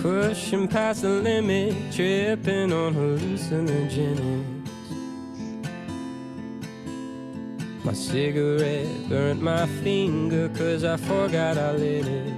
[0.00, 4.46] Pushing past the limit, tripping on hallucinogens.
[7.84, 12.34] My cigarette burnt my finger cause I forgot I lit it.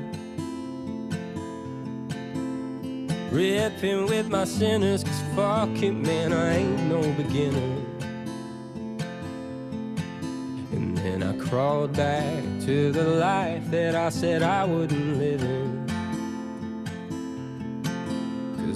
[3.31, 7.77] Ripping with my sinners cause fuck it man, I ain't no beginner.
[10.73, 15.72] And then I crawled back to the life that I said I wouldn't live in.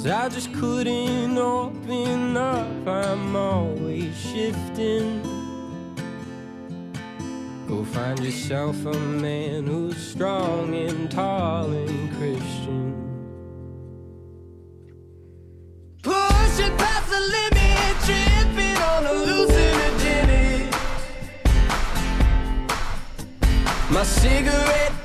[0.06, 5.20] Cause I just couldn't open up, I'm always shifting.
[7.66, 12.94] Go find yourself a man who's strong and tall and Christian.
[16.04, 20.70] Pushing past the limit, tripping on hallucinogenics.
[23.90, 24.95] My cigarette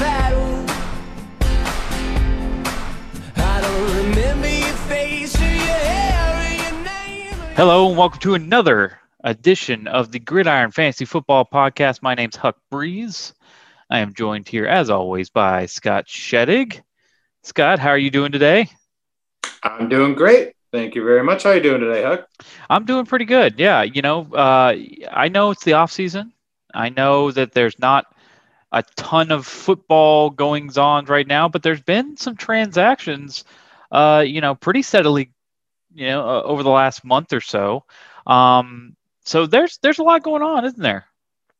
[0.00, 0.04] or
[7.56, 12.02] Hello and welcome to another edition of the Gridiron Fantasy Football Podcast.
[12.02, 13.34] My name's Huck Breeze.
[13.90, 16.80] I am joined here, as always, by Scott Shedig.
[17.42, 18.68] Scott, how are you doing today?
[19.62, 20.52] I'm doing great.
[20.72, 21.42] Thank you very much.
[21.42, 22.28] How are you doing today, Huck?
[22.70, 23.58] I'm doing pretty good.
[23.58, 24.76] Yeah, you know, uh,
[25.10, 26.32] I know it's the off season.
[26.74, 28.06] I know that there's not
[28.72, 33.44] a ton of football goings on right now, but there's been some transactions,
[33.90, 35.30] uh, you know, pretty steadily,
[35.94, 37.84] you know, uh, over the last month or so.
[38.26, 38.94] Um,
[39.24, 41.06] so there's there's a lot going on, isn't there?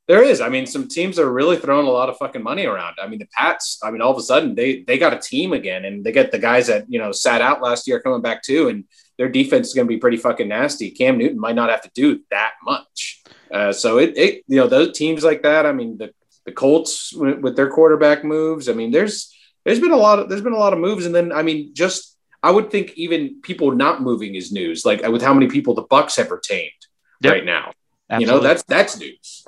[0.06, 0.40] There is.
[0.40, 2.96] I mean, some teams are really throwing a lot of fucking money around.
[3.00, 3.78] I mean, the Pats.
[3.82, 6.32] I mean, all of a sudden they they got a team again, and they get
[6.32, 8.84] the guys that you know sat out last year coming back too, and
[9.18, 10.90] their defense is going to be pretty fucking nasty.
[10.90, 13.22] Cam Newton might not have to do that much.
[13.50, 15.66] Uh, so it, it you know those teams like that.
[15.66, 16.12] I mean, the
[16.48, 18.68] the Colts with, their quarterback moves.
[18.68, 21.14] I mean, there's there's been a lot of there's been a lot of moves, and
[21.14, 24.86] then I mean, just I would think even people not moving is news.
[24.86, 26.72] Like with how many people the Bucks have retained
[27.20, 27.32] Yep.
[27.32, 27.72] right now.
[28.10, 28.34] Absolutely.
[28.34, 29.44] You know, that's that's news.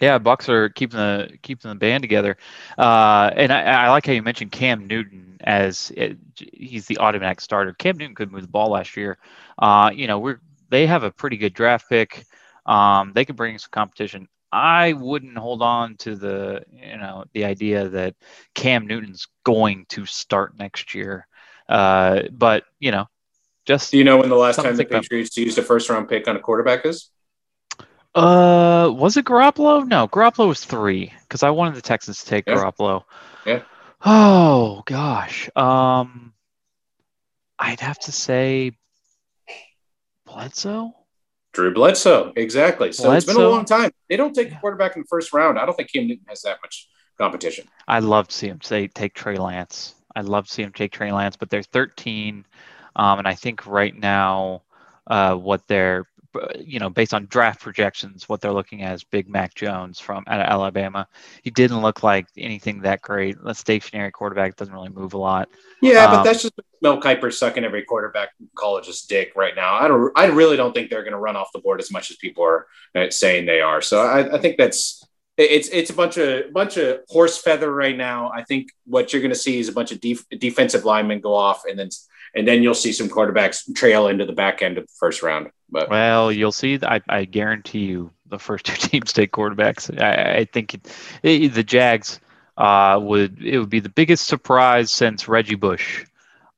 [0.00, 2.36] Yeah, Bucks are keeping the keeping the band together,
[2.78, 7.40] uh, and I, I like how you mentioned Cam Newton as it, he's the automatic
[7.40, 7.72] starter.
[7.72, 9.16] Cam Newton could move the ball last year.
[9.58, 12.26] Uh, you know, we're they have a pretty good draft pick.
[12.66, 14.28] Um, they could bring some competition.
[14.52, 18.14] I wouldn't hold on to the you know the idea that
[18.54, 21.26] Cam Newton's going to start next year,
[21.68, 23.06] uh, but you know,
[23.66, 24.84] just Do you know when the last time the.
[24.84, 27.10] Patriots used a first round pick on a quarterback is?
[28.14, 29.86] Uh, was it Garoppolo?
[29.86, 32.54] No, Garoppolo was three because I wanted the Texans to take Yeah.
[32.54, 33.04] Garoppolo.
[33.44, 33.62] Yeah.
[34.04, 35.50] Oh gosh.
[35.54, 36.32] Um,
[37.58, 38.72] I'd have to say
[40.24, 40.94] Bledsoe.
[41.56, 42.32] Drew Bledsoe.
[42.36, 42.92] Exactly.
[42.92, 43.90] So it's been a long time.
[44.10, 45.58] They don't take a quarterback in the first round.
[45.58, 46.86] I don't think Cam Newton has that much
[47.16, 47.66] competition.
[47.88, 49.94] I'd love to see him say take Trey Lance.
[50.14, 52.44] I'd love to see him take Trey Lance, but they're 13,
[52.96, 54.62] um, and I think right now,
[55.06, 56.06] uh, what they're,
[56.58, 60.24] you know, based on draft projections, what they're looking at is Big Mac Jones from
[60.26, 61.06] out of Alabama.
[61.42, 63.36] He didn't look like anything that great.
[63.44, 65.48] A stationary quarterback doesn't really move a lot.
[65.82, 69.74] Yeah, but Um, that's just Mel Kiper sucking every quarterback college's dick right now.
[69.74, 70.12] I don't.
[70.16, 72.44] I really don't think they're going to run off the board as much as people
[72.44, 73.82] are uh, saying they are.
[73.82, 77.96] So I, I think that's it's it's a bunch of bunch of horse feather right
[77.96, 78.30] now.
[78.34, 81.34] I think what you're going to see is a bunch of def- defensive linemen go
[81.34, 81.90] off, and then
[82.34, 85.48] and then you'll see some quarterbacks trail into the back end of the first round.
[85.70, 86.78] But Well, you'll see.
[86.82, 89.90] I, I guarantee you, the first two teams take quarterbacks.
[90.00, 92.20] I, I think it, it- the Jags
[92.56, 96.04] uh, would it would be the biggest surprise since Reggie Bush,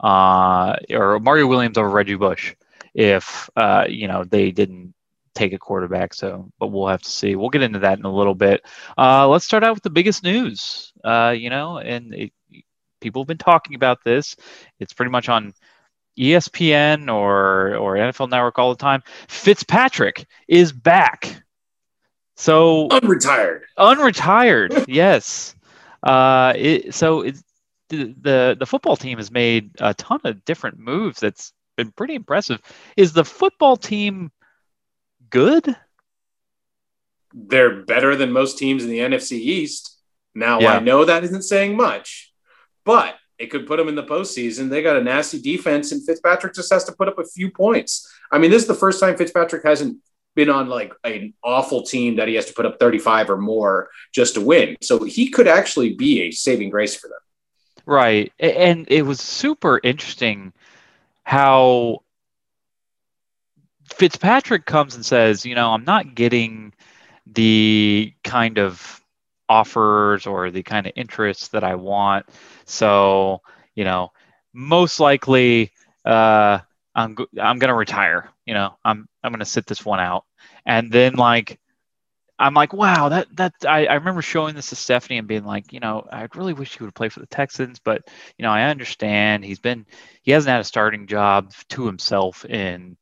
[0.01, 2.55] uh, or Mario Williams over Reggie Bush,
[2.95, 4.95] if uh, you know they didn't
[5.35, 6.15] take a quarterback.
[6.15, 7.35] So, but we'll have to see.
[7.37, 8.65] We'll get into that in a little bit.
[8.97, 10.93] Uh, let's start out with the biggest news.
[11.05, 12.33] Uh, you know, and it,
[13.01, 14.37] people have been talking about this.
[14.79, 15.53] It's pretty much on
[16.19, 19.03] ESPN or or NFL Network all the time.
[19.29, 21.43] Fitzpatrick is back.
[22.37, 23.63] So unretired.
[23.79, 25.55] unretired, yes.
[26.03, 27.23] Uh, it, so
[27.89, 31.21] the, the the football team has made a ton of different moves.
[31.21, 32.61] That's been pretty impressive.
[32.97, 34.31] Is the football team
[35.31, 35.77] good?
[37.35, 39.97] they're better than most teams in the NFC East.
[40.35, 40.75] Now Yeah.
[40.75, 42.33] I know that isn't saying much,
[42.85, 44.69] but it could put them in the postseason.
[44.69, 48.13] They got a nasty defense, and Fitzpatrick just has to put up a few points.
[48.31, 49.99] I mean, this is the first time Fitzpatrick hasn't
[50.35, 53.89] been on like an awful team that he has to put up 35 or more
[54.13, 54.77] just to win.
[54.81, 57.19] So he could actually be a saving grace for them.
[57.87, 58.33] Right.
[58.39, 60.53] And it was super interesting
[61.25, 62.03] how
[63.95, 66.73] Fitzpatrick comes and says, you know, I'm not getting
[67.27, 69.03] the kind of
[69.49, 72.27] offers or the kind of interest that I want.
[72.69, 73.43] So,
[73.75, 74.13] you know,
[74.53, 75.73] most likely
[76.05, 76.59] uh,
[76.95, 78.31] I'm I'm gonna retire.
[78.47, 80.25] You know, I'm I'm gonna sit this one out.
[80.67, 81.59] And then like
[82.39, 85.73] I'm like, wow, that that I, I remember showing this to Stephanie and being like,
[85.73, 88.03] you know, I really wish he would play for the Texans, but
[88.39, 89.87] you know, I understand he's been
[90.23, 92.97] he hasn't had a starting job to himself in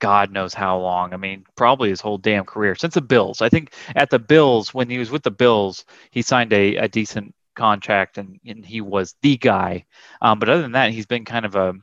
[0.00, 1.14] God knows how long.
[1.14, 3.42] I mean, probably his whole damn career since the Bills.
[3.42, 6.88] I think at the Bills, when he was with the Bills, he signed a, a
[6.88, 9.84] decent contract and, and he was the guy.
[10.20, 11.74] Um, but other than that, he's been kind of a,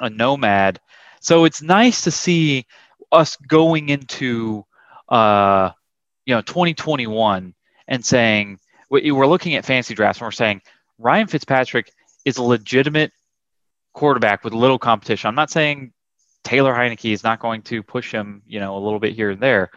[0.00, 0.80] a nomad.
[1.20, 2.66] So it's nice to see
[3.12, 4.64] us going into,
[5.08, 5.70] uh,
[6.24, 7.54] you know, 2021
[7.88, 8.58] and saying,
[8.90, 10.62] we're looking at fancy drafts and we're saying
[10.98, 11.92] Ryan Fitzpatrick
[12.24, 13.12] is a legitimate
[13.92, 15.28] quarterback with little competition.
[15.28, 15.92] I'm not saying
[16.44, 19.40] Taylor Heinicke is not going to push him, you know, a little bit here and
[19.40, 19.70] there.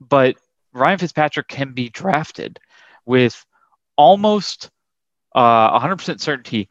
[0.00, 0.36] But
[0.72, 2.60] Ryan Fitzpatrick can be drafted
[3.04, 3.44] with
[4.00, 4.70] almost
[5.34, 6.70] uh, 100% certainty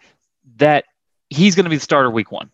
[0.57, 0.85] that
[1.29, 2.49] he's going to be the starter week one,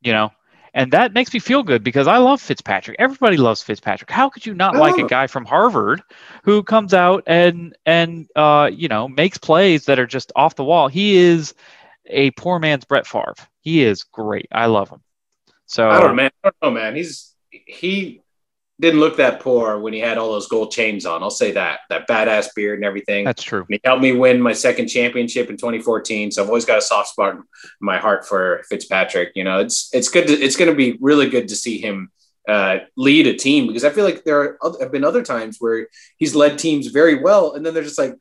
[0.00, 0.32] you know?
[0.72, 2.96] And that makes me feel good because I love Fitzpatrick.
[2.98, 4.10] Everybody loves Fitzpatrick.
[4.10, 6.00] How could you not like a guy from Harvard
[6.44, 10.62] who comes out and and uh, you know makes plays that are just off the
[10.62, 10.86] wall?
[10.86, 11.54] He is
[12.06, 13.34] a poor man's Brett Favre.
[13.62, 14.46] He is great.
[14.52, 15.02] I love him.
[15.66, 16.30] So I don't know, man.
[16.44, 16.94] I don't know, man.
[16.94, 18.22] He's he
[18.80, 21.22] didn't look that poor when he had all those gold chains on.
[21.22, 23.24] I'll say that that badass beard and everything.
[23.24, 23.60] That's true.
[23.60, 26.32] And he helped me win my second championship in 2014.
[26.32, 27.42] So I've always got a soft spot in
[27.80, 29.32] my heart for Fitzpatrick.
[29.34, 30.26] You know, it's it's good.
[30.28, 32.10] To, it's going to be really good to see him
[32.48, 35.86] uh, lead a team because I feel like there are, have been other times where
[36.16, 38.16] he's led teams very well, and then they're just like,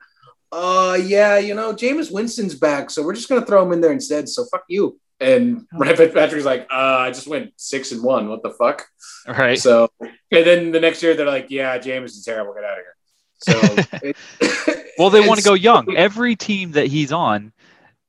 [0.52, 3.82] uh, yeah, you know, Jameis Winston's back, so we're just going to throw him in
[3.82, 4.28] there instead.
[4.28, 5.00] So fuck you.
[5.20, 8.30] And Ryan Fitzpatrick's like, uh, I just went six and one.
[8.30, 8.86] What the fuck?
[9.28, 9.60] Right.
[9.60, 12.54] So, and then the next year they're like, yeah, James is terrible.
[12.54, 12.96] Get out of here.
[13.42, 15.94] So, it, well, they want to go young.
[15.98, 17.52] Every team that he's on,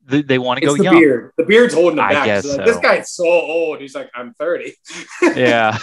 [0.06, 0.98] they, they want to go the young.
[0.98, 1.32] Beard.
[1.36, 2.26] The beard's holding him I back.
[2.26, 2.66] guess So, like.
[2.66, 3.80] This guy's so old.
[3.80, 4.74] He's like, I'm 30.
[5.34, 5.78] yeah,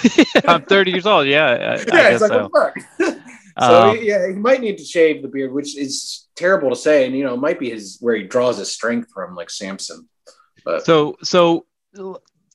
[0.45, 1.27] I'm 30 years old.
[1.27, 2.50] Yeah, I, I yeah, guess it's like, so.
[2.51, 3.18] what the fuck?
[3.59, 7.06] so Um, yeah, he might need to shave the beard, which is terrible to say,
[7.06, 10.07] and you know, it might be his where he draws his strength from, like Samson.
[10.67, 11.65] But So so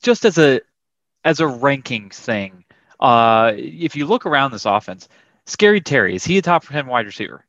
[0.03, 0.61] just as a
[1.25, 2.65] as a ranking thing,
[3.01, 5.09] uh, if you look around this offense,
[5.47, 7.47] Scary Terry is he a top ten wide receiver?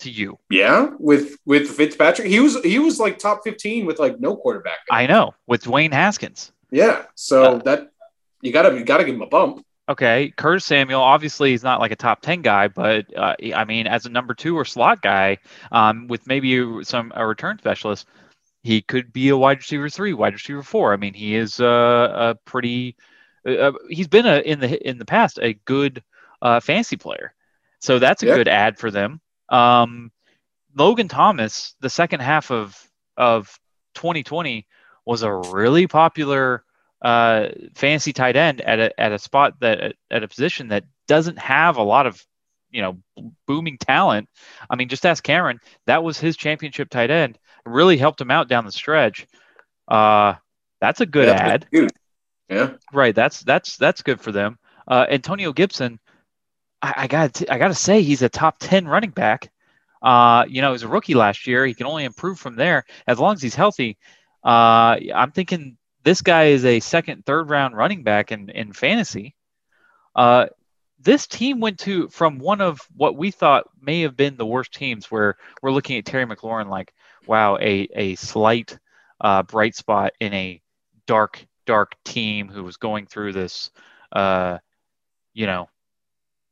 [0.00, 4.20] To you, yeah, with with Fitzpatrick, he was he was like top 15 with like
[4.20, 4.78] no quarterback.
[4.90, 6.52] I know with Dwayne Haskins.
[6.70, 7.92] yeah, so Uh, that
[8.42, 9.64] you gotta you gotta give him a bump.
[9.88, 11.00] Okay, Curtis Samuel.
[11.00, 14.34] Obviously, he's not like a top ten guy, but uh, I mean, as a number
[14.34, 15.38] two or slot guy,
[15.72, 18.06] um, with maybe some a return specialist,
[18.64, 20.94] he could be a wide receiver three, wide receiver four.
[20.94, 22.96] I mean, he is uh, a pretty.
[23.48, 26.02] Uh, he's been a in the in the past a good
[26.42, 27.34] uh, fancy player,
[27.80, 28.28] so that's a Yeah.
[28.28, 29.20] good ad for them.
[29.50, 30.12] Um,
[30.76, 32.78] Logan Thomas, the second half of
[33.16, 33.58] of
[33.94, 34.66] 2020
[35.06, 36.64] was a really popular
[37.02, 41.38] uh, fancy tight end at a at a spot that at a position that doesn't
[41.38, 42.24] have a lot of
[42.70, 42.98] you know
[43.46, 44.28] booming talent.
[44.68, 45.60] I mean, just ask Cameron.
[45.86, 47.38] That was his championship tight end.
[47.66, 49.26] Really helped him out down the stretch.
[49.88, 50.34] Uh,
[50.80, 51.66] that's a good Yeah, ad.
[52.48, 53.14] Yeah, right?
[53.14, 54.58] That's that's that's good for them.
[54.86, 55.98] Uh, Antonio Gibson,
[56.82, 59.50] I, I got I got to say he's a top ten running back.
[60.02, 61.64] Uh, you know, he was a rookie last year.
[61.64, 63.96] He can only improve from there as long as he's healthy.
[64.44, 69.34] Uh, I'm thinking this guy is a second, third round running back in, in fantasy.
[70.14, 70.46] Uh,
[71.00, 74.74] this team went to from one of what we thought may have been the worst
[74.74, 76.92] teams where we're looking at Terry McLaurin like,
[77.26, 78.78] wow, a, a slight
[79.20, 80.60] uh, bright spot in a
[81.06, 83.70] dark, dark team who was going through this,
[84.12, 84.58] uh,
[85.32, 85.68] you know,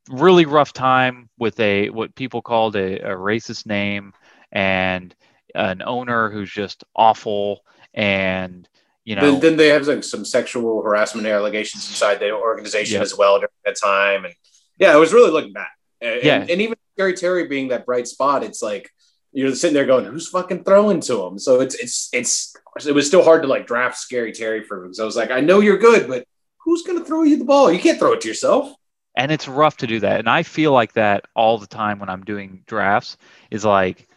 [0.09, 4.13] really rough time with a what people called a, a racist name
[4.51, 5.15] and
[5.55, 7.63] an owner who's just awful
[7.93, 8.67] and
[9.05, 13.03] you know then, then they have like some sexual harassment allegations inside the organization Yeah.
[13.03, 14.33] as well during that time, and
[14.77, 15.67] yeah, it was really looking bad.
[16.01, 16.45] And, Yeah.
[16.49, 18.89] and even Gary Terry being that bright spot, it's like
[19.33, 22.55] you're sitting there going, "Who's fucking throwing to him?" So it's it's it's
[22.87, 25.39] it was still hard to like draft Scary Terry for because I was like, I
[25.41, 26.25] know you're good, but
[26.59, 27.71] who's gonna throw you the ball?
[27.71, 28.73] You can't throw it to yourself.
[29.15, 32.09] and it's rough to do that and i feel like that all the time when
[32.09, 33.15] i'm doing drafts
[33.51, 34.07] is like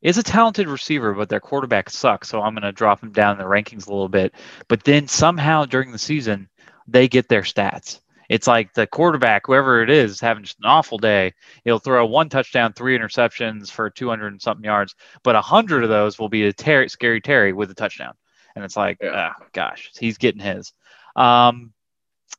[0.00, 3.32] is a talented receiver but their quarterback sucks so i'm going to drop him down
[3.32, 4.32] in the rankings a little bit
[4.68, 6.48] but then somehow during the season
[6.86, 10.98] they get their stats it's like the quarterback whoever it is having just an awful
[10.98, 11.32] day
[11.64, 16.18] he'll throw one touchdown three interceptions for 200 and something yards but 100 of those
[16.18, 18.14] will be a Terry, scary terry with a touchdown
[18.56, 19.32] and it's like Yeah.
[19.38, 20.72] ah, gosh he's getting his
[21.16, 21.72] um,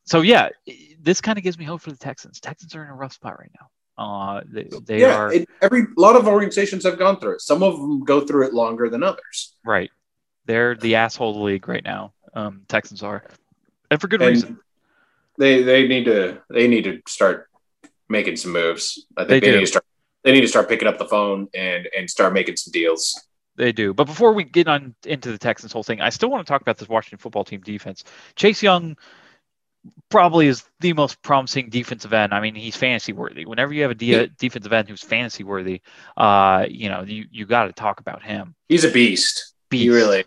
[0.04, 0.50] so yeah,
[1.02, 2.40] this kind of gives me hope for the Texans.
[2.40, 3.70] Texans are in a rough spot right now.
[4.04, 7.42] Uh, they, they yeah, are it, every a lot of organizations have gone through it.
[7.42, 9.56] Some of them go through it longer than others.
[9.64, 9.90] right.
[10.46, 12.14] They're the asshole league right now.
[12.34, 13.24] Um, Texans are,
[13.90, 14.60] and for good And reason.
[15.38, 17.50] They they need to they need to start
[18.10, 19.06] making some moves.
[19.18, 19.86] I think They they, need to start
[20.24, 23.20] they need to start picking up the phone and and start making some deals.
[23.58, 23.94] They do.
[23.94, 26.62] But before we get on into the Texans whole thing, I still want to talk
[26.62, 28.04] about this Washington football team defense.
[28.36, 28.98] Chase Young
[30.10, 32.34] probably is the most promising defensive end.
[32.34, 33.46] I mean, he's fantasy worthy.
[33.46, 35.82] Whenever you have a de- defensive end who's fantasy worthy,
[36.18, 38.56] uh, you know, you, you got to talk about him.
[38.68, 39.54] He's a beast.
[39.70, 40.26] He really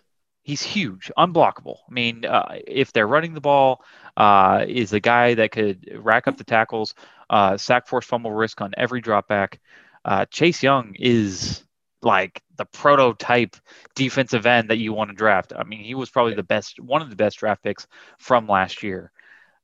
[0.49, 1.77] He's huge, unblockable.
[1.91, 3.85] I mean, uh, if they're running the ball,
[4.17, 6.95] uh, is a guy that could rack up the tackles,
[7.29, 9.61] uh, sack, force, fumble, risk on every drop back.
[10.07, 11.65] Uh, Chase Young is
[12.01, 13.57] like the prototype
[13.95, 15.53] defensive end that you want to draft.
[15.55, 17.87] I mean, he was probably the best, one of the best draft picks
[18.19, 19.13] from last year.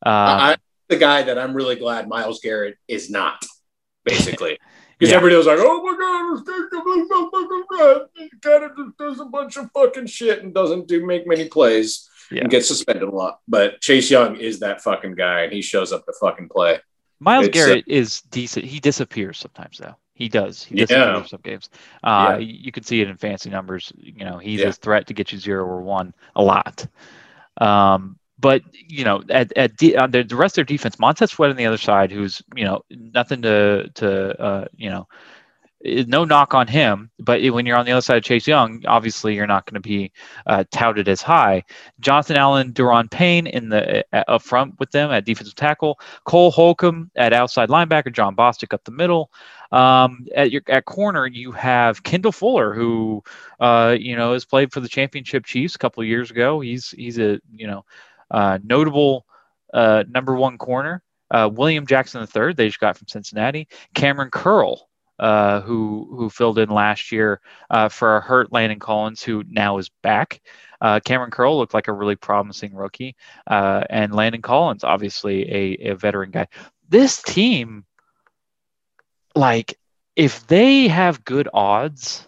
[0.04, 0.56] Um, I,
[0.90, 3.42] the guy that I'm really glad Myles Garrett is not,
[4.04, 4.58] basically.
[4.98, 5.16] Because Yeah.
[5.16, 8.06] everybody was like, oh my God, this guy is so fucking good.
[8.16, 12.08] This guy just does a bunch of fucking shit and doesn't do make many plays
[12.30, 12.42] Yeah.
[12.42, 13.40] and gets suspended a lot.
[13.48, 16.80] But Chase Young is that fucking guy and he shows up to fucking play.
[17.20, 18.64] Myles it's, uh, Garrett is decent.
[18.66, 19.94] He disappears sometimes, though.
[20.14, 20.62] He does.
[20.62, 21.24] He Yeah.
[21.24, 21.70] some games.
[22.02, 22.38] Uh, Yeah.
[22.38, 23.92] You can see it in fancy numbers.
[23.96, 24.68] You know, he's Yeah.
[24.68, 26.86] a threat to get you zero or one a lot.
[27.60, 31.30] Um, but you know, at, at de- on the, the rest of their defense, Montez
[31.32, 35.06] Sweat on the other side, who's you know nothing to to uh, you know,
[35.84, 37.10] eh, no knock on him.
[37.20, 39.88] But when you're on the other side of Chase Young, obviously you're not going to
[39.88, 40.12] be
[40.46, 41.62] uh, touted as high.
[42.00, 46.00] Jonathan Allen, Daron Payne in the uh, up front with them at defensive tackle.
[46.24, 49.30] Cole Holcomb at outside linebacker, Jon Bostic up the middle.
[49.70, 53.22] Um, at your at corner, you have Kendall Fuller, who
[53.60, 56.60] uh, you know has played for the championship Chiefs a couple years ago.
[56.60, 57.84] He's he's a you know
[58.34, 59.24] uh, notable
[59.72, 61.02] uh, number one corner.
[61.30, 63.68] Uh, William Jackson III, they just got from Cincinnati.
[63.94, 64.88] Kamren Curl,
[65.18, 69.78] uh, who who filled in last year uh, for a hurt Landon Collins, who now
[69.78, 70.40] is back.
[70.80, 75.90] Uh, Kamren Curl looked like a really promising rookie, uh, and Landon Collins, obviously a,
[75.90, 76.48] a veteran guy.
[76.88, 77.84] This team,
[79.34, 79.78] like,
[80.16, 82.26] if they have good odds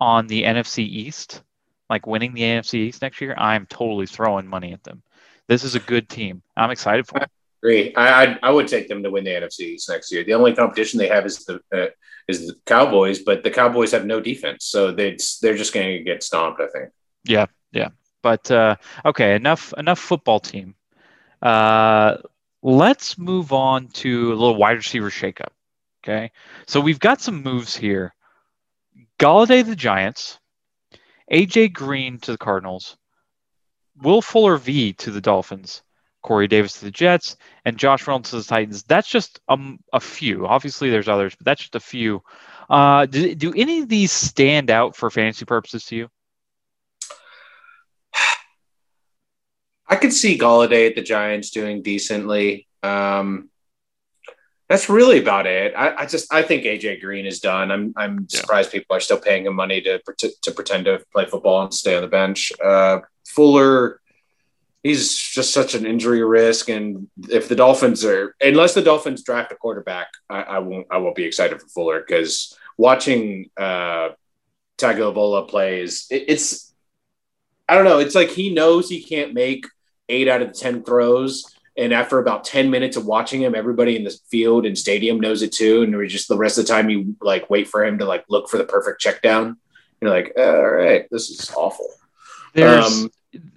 [0.00, 1.42] on the NFC East,
[1.88, 5.02] like winning the NFC East next year, I'm totally throwing money at them.
[5.48, 6.42] This is a good team.
[6.56, 7.28] I'm excited for them.
[7.62, 7.96] Great.
[7.96, 10.24] I, I I would take them to win the NFC East next year.
[10.24, 11.86] The only competition they have is the uh,
[12.26, 16.02] is the Cowboys, but the Cowboys have no defense, so they they're just going to
[16.02, 16.60] get stomped.
[16.60, 16.90] I think.
[17.24, 17.90] Yeah, yeah.
[18.22, 20.74] But uh, okay, enough enough football team.
[21.40, 22.16] Uh,
[22.62, 25.52] let's move on to a little wide receiver shakeup.
[26.02, 26.32] Okay,
[26.66, 28.12] so we've got some moves here.
[29.20, 30.40] Golladay to the Giants,
[31.32, 32.96] AJ Green to the Cardinals,
[34.02, 35.82] Will Fuller V to the Dolphins,
[36.22, 38.82] Corey Davis to the Jets, and Josh Reynolds to the Titans.
[38.82, 40.46] That's just um, a few.
[40.46, 42.22] Obviously, there's others, but that's just a few.
[42.68, 46.08] Uh, do, do any of these stand out for fantasy purposes to you?
[49.88, 52.66] I could see Golladay at the Giants doing decently.
[52.82, 53.50] Um,
[54.68, 55.74] that's really about it.
[55.76, 57.70] I, I just I think AJ Green is done.
[57.70, 58.40] I'm I'm Yeah.
[58.40, 60.00] surprised people are still paying him money to
[60.42, 62.52] to pretend to play football and stay on the bench.
[62.64, 63.00] Uh,
[63.34, 64.00] Fuller,
[64.82, 69.52] he's just such an injury risk, and if the Dolphins are unless the Dolphins draft
[69.52, 74.10] a quarterback, I, I won't I won't be excited for Fuller because watching uh,
[74.78, 76.72] Tagovailoa plays, it, it's
[77.68, 77.98] I don't know.
[77.98, 79.66] It's like he knows he can't make
[80.08, 81.46] eight out of the 10 throws.
[81.76, 85.40] And after about 10 minutes of watching him, everybody in the field and stadium knows
[85.40, 85.82] it too.
[85.82, 88.24] And we're just the rest of the time you like wait for him to like
[88.28, 89.56] look for the perfect check down.
[90.00, 91.88] You're like, all right, this is awful.
[92.52, 93.10] There's Um,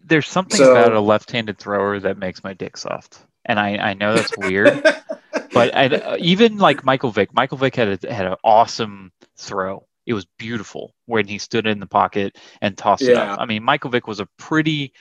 [0.06, 3.94] there's something so- about a left-handed thrower that makes my dick soft, and I I
[3.94, 4.84] know that's weird,
[5.54, 9.86] but I, uh, even like Michael Vick, Michael Vick had a, had an awesome throw.
[10.06, 13.40] It was beautiful when he stood in the pocket and tossed it up.
[13.40, 14.94] I mean, Michael Vick was a pretty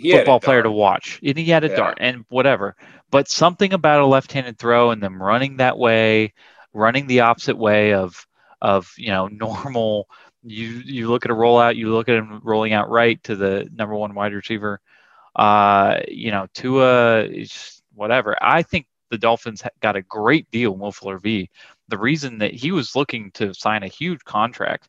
[0.00, 1.18] football player to watch.
[1.24, 1.74] And he had a Yeah.
[1.76, 2.76] dart and whatever.
[3.10, 6.32] But something about a left-handed throw and them running that way,
[6.72, 8.26] running the opposite way of
[8.62, 10.08] of you know normal.
[10.46, 13.68] You you look at a rollout, you look at him rolling out right to the
[13.74, 14.80] number one wide receiver.
[15.34, 18.36] Uh, you know, Tua is whatever.
[18.40, 21.50] I think the Dolphins got a great deal, in Will V.
[21.88, 24.88] The reason that he was looking to sign a huge contract,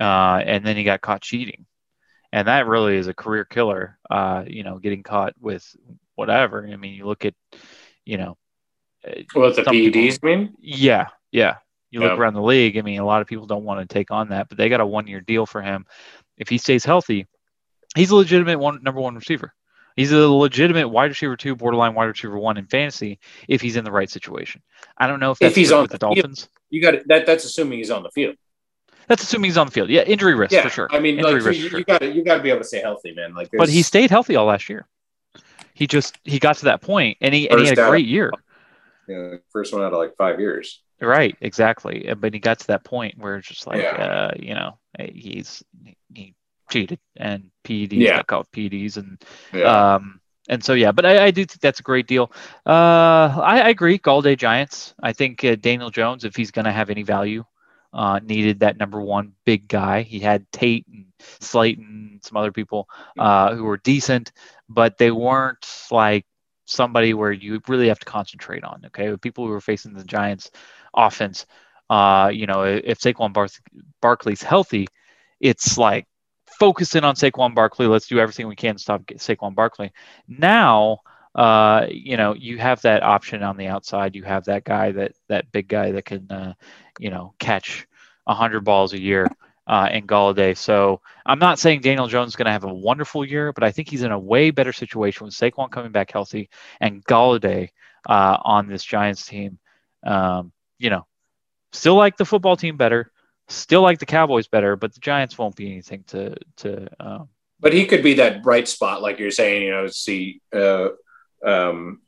[0.00, 1.66] uh, and then he got caught cheating
[2.32, 3.98] and that really is a career killer.
[4.10, 5.76] Uh, you know, getting caught with
[6.14, 6.66] whatever.
[6.66, 7.34] I mean, you look at,
[8.04, 8.36] you know,
[9.06, 10.54] uh, What the PEDs mean?
[10.60, 11.56] yeah, yeah.
[11.92, 12.16] You look Yeah.
[12.16, 12.76] around the league.
[12.78, 14.80] I mean, a lot of people don't want to take on that, but they got
[14.80, 15.86] a one-year deal for him.
[16.38, 17.26] If he stays healthy,
[17.94, 19.54] he's a legitimate one number one receiver.
[19.94, 23.84] He's a legitimate wide receiver two, borderline wide receiver one in fantasy if he's in
[23.84, 24.62] the right situation.
[24.96, 26.06] I don't know if that's If he's on with the the.
[26.06, 26.48] Dolphins.
[26.70, 27.26] You got that.
[27.26, 28.36] That's assuming he's on the field.
[29.06, 29.90] That's assuming he's on the field.
[29.90, 30.88] Yeah, injury risk Yeah, for sure.
[30.90, 32.66] I mean, injury like, risk you, you got to you got to be able to
[32.66, 33.34] stay healthy, man.
[33.34, 34.86] Like, but he stayed healthy all last year.
[35.74, 37.90] He just he got to that point, and he and he had a out.
[37.90, 38.32] great year.
[39.08, 40.80] You know, first one out of like five years.
[41.00, 42.08] Right, exactly.
[42.08, 43.90] Uh, But he got to that point where it's just like, Yeah.
[44.04, 45.62] uh, you know, eh, he's
[46.14, 46.34] he
[46.70, 48.16] cheated and PEDs Yeah.
[48.18, 49.94] got called PEDs and Yeah.
[49.94, 50.92] um and so yeah.
[50.92, 52.32] But I, I do think that's a great deal.
[52.66, 53.98] Uh, I, I agree.
[53.98, 54.94] Golladay Giants.
[55.02, 57.44] I think uh, Daniel Jones, if he's going to have any value,
[57.92, 60.02] uh, needed that number one big guy.
[60.02, 61.06] He had Tate and
[61.40, 64.32] Slayton, some other people uh, who were decent,
[64.68, 66.26] but they weren't like
[66.64, 68.82] somebody where you really have to concentrate on.
[68.86, 70.50] Okay, With people who are facing the Giants
[70.94, 71.46] offense,
[71.90, 73.48] uh, you know, if Saquon Bar-
[74.00, 74.86] Barkley's healthy,
[75.40, 76.06] it's like
[76.46, 77.86] focus in on Saquon Barkley.
[77.86, 79.92] Let's do everything we can to stop Saquon Barkley.
[80.28, 80.98] Now,
[81.34, 84.14] uh, you know, you have that option on the outside.
[84.14, 86.54] You have that guy that that big guy that can, uh,
[86.98, 87.86] you know, catch
[88.28, 89.26] hundred balls a year.
[89.72, 90.54] Uh, in Golladay.
[90.54, 93.70] So I'm not saying Daniel Jones is going to have a wonderful year, but I
[93.70, 97.70] think he's in a way better situation with Saquon coming back healthy and Golladay
[98.06, 99.58] uh, on this Giants team.
[100.04, 101.06] Um, you know,
[101.72, 103.12] still like the football team better,
[103.48, 106.88] still like the Cowboys better, but the Giants won't be anything to to.
[107.00, 109.62] Um, But he could be that bright spot, like you're saying.
[109.62, 110.88] You know, see, uh,
[111.42, 112.02] um,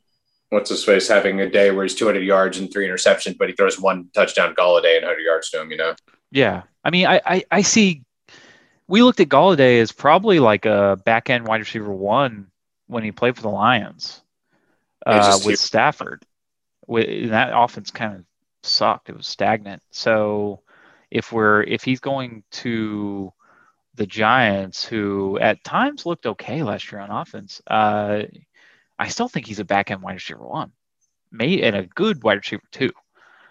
[0.49, 3.55] what's his face having a day where he's 200 yards and three interceptions, but he
[3.55, 5.71] throws one touchdown Golladay and 100 yards to him.
[5.71, 5.95] You know,
[6.35, 8.03] yeah, I mean, I, I I see.
[8.87, 12.47] We looked at Golladay as probably like a back end wide receiver one
[12.87, 14.21] when he played for the Lions
[15.05, 16.25] uh, with Stafford.
[16.87, 18.25] With and that offense kind of
[18.63, 19.07] sucked.
[19.09, 19.81] It was stagnant.
[19.91, 20.61] So
[21.09, 23.31] if we're if he's going to
[23.95, 28.23] the Giants, who at times looked okay last year on offense, uh,
[28.99, 30.73] I still think he's a back end wide receiver one,
[31.31, 32.91] may and a good wide receiver two.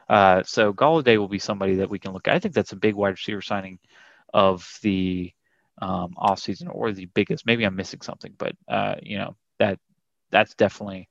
[0.08, 2.34] Uh, so Golladay will be somebody that we can look at.
[2.34, 3.78] I think that's a big wide receiver signing
[4.32, 5.32] of the
[5.80, 7.46] um, offseason or the biggest.
[7.46, 9.78] Maybe I'm missing something, but uh, you know that
[10.30, 11.08] that's definitely.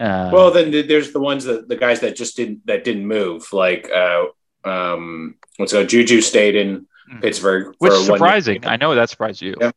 [0.00, 3.52] Uh, well, then there's the ones that the guys that just didn't that didn't move,
[3.52, 4.24] like uh,
[4.64, 5.88] um, what's it?
[5.88, 7.20] Juju stayed in Mhm.
[7.20, 8.16] Pittsburgh, which for is one year.
[8.16, 8.66] surprising.
[8.66, 9.56] I know that surprised you.
[9.60, 9.72] Yeah.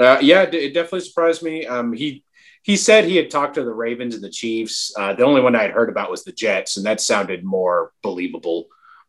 [0.00, 1.66] Uh, yeah, it it definitely surprised me.
[1.66, 2.24] Um, he
[2.62, 4.94] he said he had talked to the Ravens and the Chiefs.
[4.98, 7.92] Uh, the only one I had heard about was the Jets, and that sounded more
[8.02, 8.66] believable.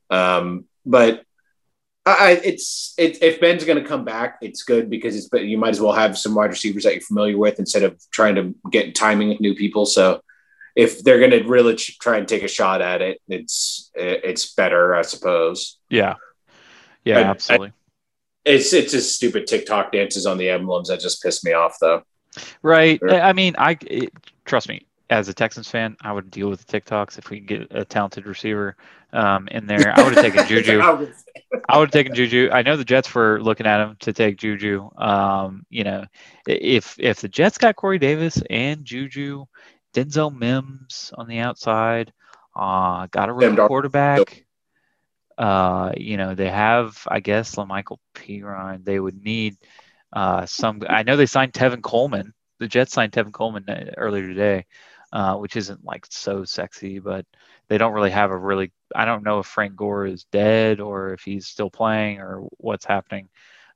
[0.10, 1.24] Um, but
[2.06, 5.46] I, I- it's it, if Ben's going to come back, it's good because it's but
[5.46, 8.36] you might as well have some wide receivers that you're familiar with instead of trying
[8.36, 9.86] to get timing with new people.
[9.86, 10.22] So
[10.76, 14.54] if they're going to really ch- try and take a shot at it, it's it's
[14.56, 15.78] better, I suppose.
[15.90, 16.16] Yeah,
[17.06, 17.72] yeah, I- absolutely.
[18.46, 22.04] It's it's just stupid TikTok dances on the emblems that just piss me off, though.
[22.62, 23.00] Right.
[23.00, 23.22] Sure.
[23.22, 24.12] I mean, I it,
[24.46, 24.86] trust me.
[25.10, 27.84] As a Texans fan, I would deal with the TikToks if we could get a
[27.84, 28.78] talented receiver
[29.12, 29.92] um, in there.
[29.94, 30.80] I would have taken Juju.
[30.80, 32.50] I would have taken Juju.
[32.52, 34.90] I know the Jets were looking at him to take Juju.
[34.98, 36.06] Um, you know,
[36.48, 39.46] if if the Jets got Corey Davis and Juju,
[39.94, 42.14] Denzel Mims on the outside,
[42.56, 43.68] uh, got a Darnold.
[43.68, 44.46] quarterback.
[45.42, 48.86] Uh, you know, they have, I guess, La'Mical Perine.
[48.86, 49.58] They would need
[50.14, 50.84] uh, some.
[50.88, 52.36] I know they signed Tevin Coleman.
[52.60, 54.68] The Jets signed Tevin Coleman uh, earlier today,
[55.12, 57.26] uh, which isn't like so sexy, but
[57.70, 58.72] they don't really have a really.
[58.96, 62.86] I don't know if Frank Gore is dead or if he's still playing or what's
[62.86, 63.28] happening.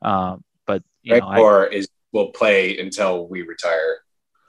[0.04, 4.02] Um, but you Frank know, I, Gore is will play until we retire.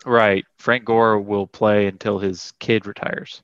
[0.05, 3.43] right, Frank Gore will play until his kid retires.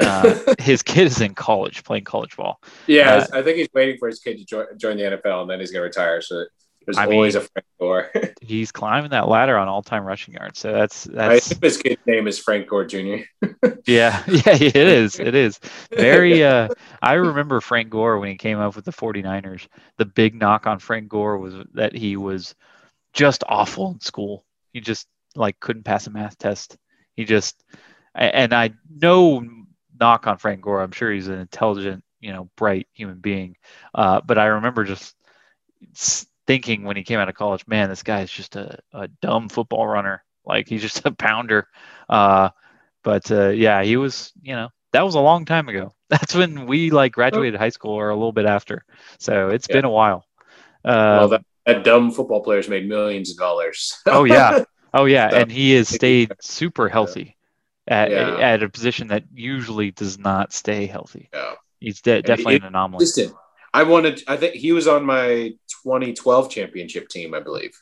[0.00, 2.60] Uh, his kid is in college playing college ball.
[2.86, 5.50] Yeah, Uh, I think he's waiting for his kid to join, join the NFL, and
[5.50, 6.20] then he's going to retire.
[6.20, 6.44] So
[6.86, 8.10] there's I always mean- a Frank Gore.
[8.40, 10.58] He's climbing that ladder on all-time rushing yards.
[10.58, 13.16] So that's I that's think his kid's name is Frank Gore Jr.
[13.86, 15.20] Yeah, yeah, it is.
[15.20, 15.60] It is.
[15.92, 16.68] Very uh
[17.02, 19.66] I remember Frank Gore when he came up with the 49ers.
[19.98, 22.54] The big knock on Frank Gore was that he was
[23.12, 24.44] just awful in school.
[24.72, 26.76] He just like couldn't pass a math test.
[27.14, 27.62] He just
[28.14, 29.44] and I no
[30.00, 30.80] knock on Frank Gore.
[30.82, 33.56] I'm sure he's an intelligent, you know, bright human being.
[33.94, 35.14] Uh but I remember just
[36.46, 39.48] thinking when he came out of college, man, this guy is just a, a dumb
[39.48, 40.24] football runner.
[40.44, 41.68] Like he's just a pounder.
[42.08, 42.50] Uh
[43.02, 45.94] but uh, yeah, he was, you know, that was a long time ago.
[46.10, 48.84] That's when we like graduated high school or a little bit after.
[49.18, 49.76] So it's Yeah.
[49.76, 50.26] been a while.
[50.84, 53.94] well, Uh, that, that dumb football player's made millions of dollars.
[54.06, 57.36] oh yeah, oh yeah, and he has stayed super healthy
[57.90, 58.36] at Yeah.
[58.38, 61.28] at a position that usually does not stay healthy.
[61.34, 61.54] Yeah.
[61.80, 63.00] He's de- definitely it- an anomaly.
[63.04, 63.34] Listen,
[63.74, 64.22] I wanted.
[64.26, 65.52] I think he was on my
[65.84, 67.72] 2012 championship team, I believe.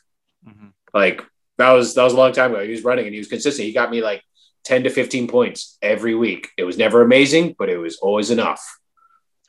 [0.45, 0.73] Mhm.
[0.93, 1.23] Like
[1.57, 2.63] That was that was a long time ago.
[2.63, 3.65] He was running and he was consistent.
[3.65, 4.23] He got me like
[4.63, 6.49] 10 to 15 points every week.
[6.57, 8.61] It was never amazing, but it was always enough.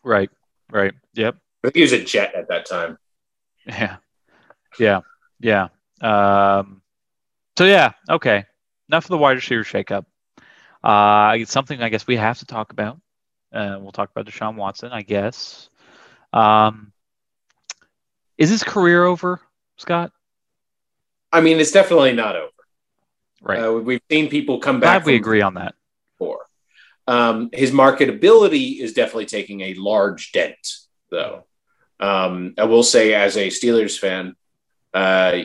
[0.03, 0.29] Right.
[0.70, 0.92] Right.
[1.14, 1.37] Yep.
[1.37, 2.99] I think he was a jet at that time.
[3.64, 3.96] Yeah.
[4.81, 5.01] Yeah.
[5.38, 5.68] Yeah.
[6.01, 6.83] Um,
[7.57, 8.44] so yeah, okay.
[8.88, 10.07] Enough of the wide receiver shakeup.
[10.82, 13.00] Uh, it's something I guess we have to talk about.
[13.52, 15.68] Uh, we'll talk about Deshaun Watson, I guess.
[16.32, 16.92] Um,
[18.38, 19.40] is his career over,
[19.76, 20.12] Scott?
[21.32, 22.50] I mean, it's definitely not over.
[23.42, 23.58] Right.
[23.58, 25.02] Uh, we've seen people come back.
[25.02, 25.74] Glad we agree on that.
[26.18, 26.46] Before.
[27.06, 30.76] Um, his marketability is definitely taking a large dent,
[31.10, 31.44] though.
[31.98, 34.36] Um, I will say, as a Steelers fan,
[34.94, 35.42] uh,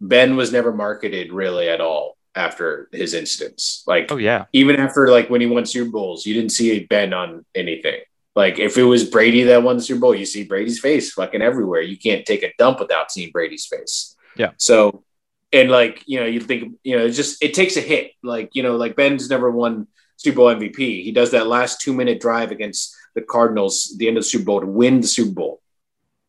[0.00, 3.82] Ben was never marketed really at all after his instance.
[3.86, 4.46] Like, Oh yeah.
[4.52, 8.00] even after like when he won Super Bowls, you didn't see a Ben on anything.
[8.36, 11.42] Like if it was Brady that won the Super Bowl, you see Brady's face fucking
[11.42, 11.80] everywhere.
[11.82, 14.14] You can't take a dump without seeing Brady's face.
[14.36, 14.52] Yeah.
[14.58, 15.02] So,
[15.52, 18.12] and like you know, you think you know, it's just it takes a hit.
[18.22, 21.02] Like you know, like Ben's never won Super Bowl MVP.
[21.02, 24.44] He does that last two minute drive against the Cardinals, the end of the Super
[24.44, 25.60] Bowl to win the Super Bowl.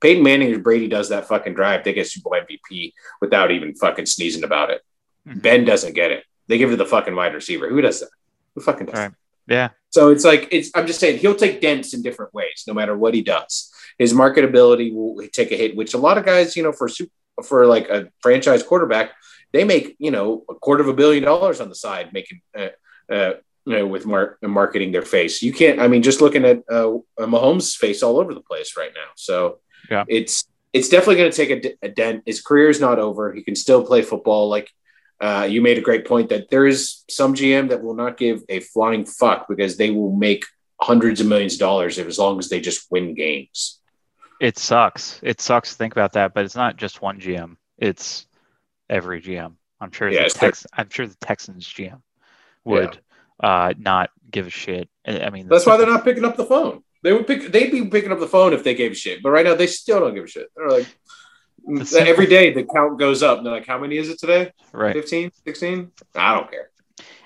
[0.02, 3.76] Peyton Manning or Brady does that fucking drive, they get Super Bowl MVP without even
[3.76, 4.82] fucking sneezing about it.
[5.30, 5.42] Mhm.
[5.42, 6.24] Ben doesn't get it.
[6.48, 7.70] They give it to the fucking wide receiver.
[7.70, 8.10] Who does that?
[8.56, 9.12] Who fucking does Right.
[9.48, 9.54] that?
[9.54, 9.70] Yeah.
[9.90, 10.70] So it's like it's.
[10.76, 13.72] I'm just saying he'll take dents in different ways, no matter what he does.
[13.98, 17.12] His marketability will take a hit, which a lot of guys, you know, for super,
[17.44, 19.12] for like a franchise quarterback,
[19.52, 22.42] they make you know a quarter of a billion dollars on the side making.
[22.58, 22.70] Uh,
[23.12, 23.34] uh,
[23.66, 25.80] you know, with mar- marketing their face, you can't.
[25.80, 29.10] I mean, just looking at uh, Mahomes' face all over the place right now.
[29.16, 29.60] So
[29.92, 30.06] Yeah.
[30.08, 32.24] it's it's definitely going to take a, d- a dent.
[32.28, 33.34] His career is not over.
[33.34, 34.50] He can still play football.
[34.50, 34.70] Like
[35.22, 38.42] uh, you made a great point that there is some GM that will not give
[38.48, 40.46] a flying fuck because they will make
[40.82, 43.80] hundreds of millions of dollars if as long as they just win games.
[44.40, 45.20] It sucks.
[45.22, 47.58] It sucks to think about that, but it's not just one GM.
[47.78, 48.26] It's
[48.90, 49.56] every GM.
[49.82, 52.02] I'm sure Yeah, the Tex- I'm sure the Texans GM
[52.64, 53.00] would
[53.42, 54.90] uh, not give a shit.
[55.06, 56.84] I mean, That's why they're not picking up the phone.
[57.04, 57.52] They would pick.
[57.52, 59.24] They'd be picking up the phone if they gave a shit.
[59.24, 60.48] But right now, they still don't give a shit.
[60.56, 60.88] They're like.
[61.96, 63.44] Every day the count goes up.
[63.44, 64.52] They're like, how many is it today?
[64.72, 64.94] right.
[64.94, 65.92] 15, 16?
[66.16, 66.70] I don't care.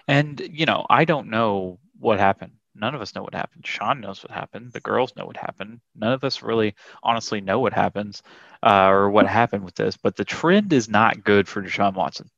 [0.07, 2.53] And you know, I don't know what happened.
[2.75, 3.65] None of us know what happened.
[3.65, 4.73] Sean knows what happened.
[4.73, 5.79] The girls know what happened.
[5.95, 8.23] None of us really honestly know what happens
[8.63, 9.95] uh, or what happened with this.
[9.95, 12.29] But the trend is not good for Deshaun Watson.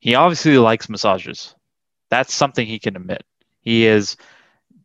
[0.00, 1.54] He obviously likes massages.
[2.10, 3.24] That's something he can admit.
[3.60, 4.16] He has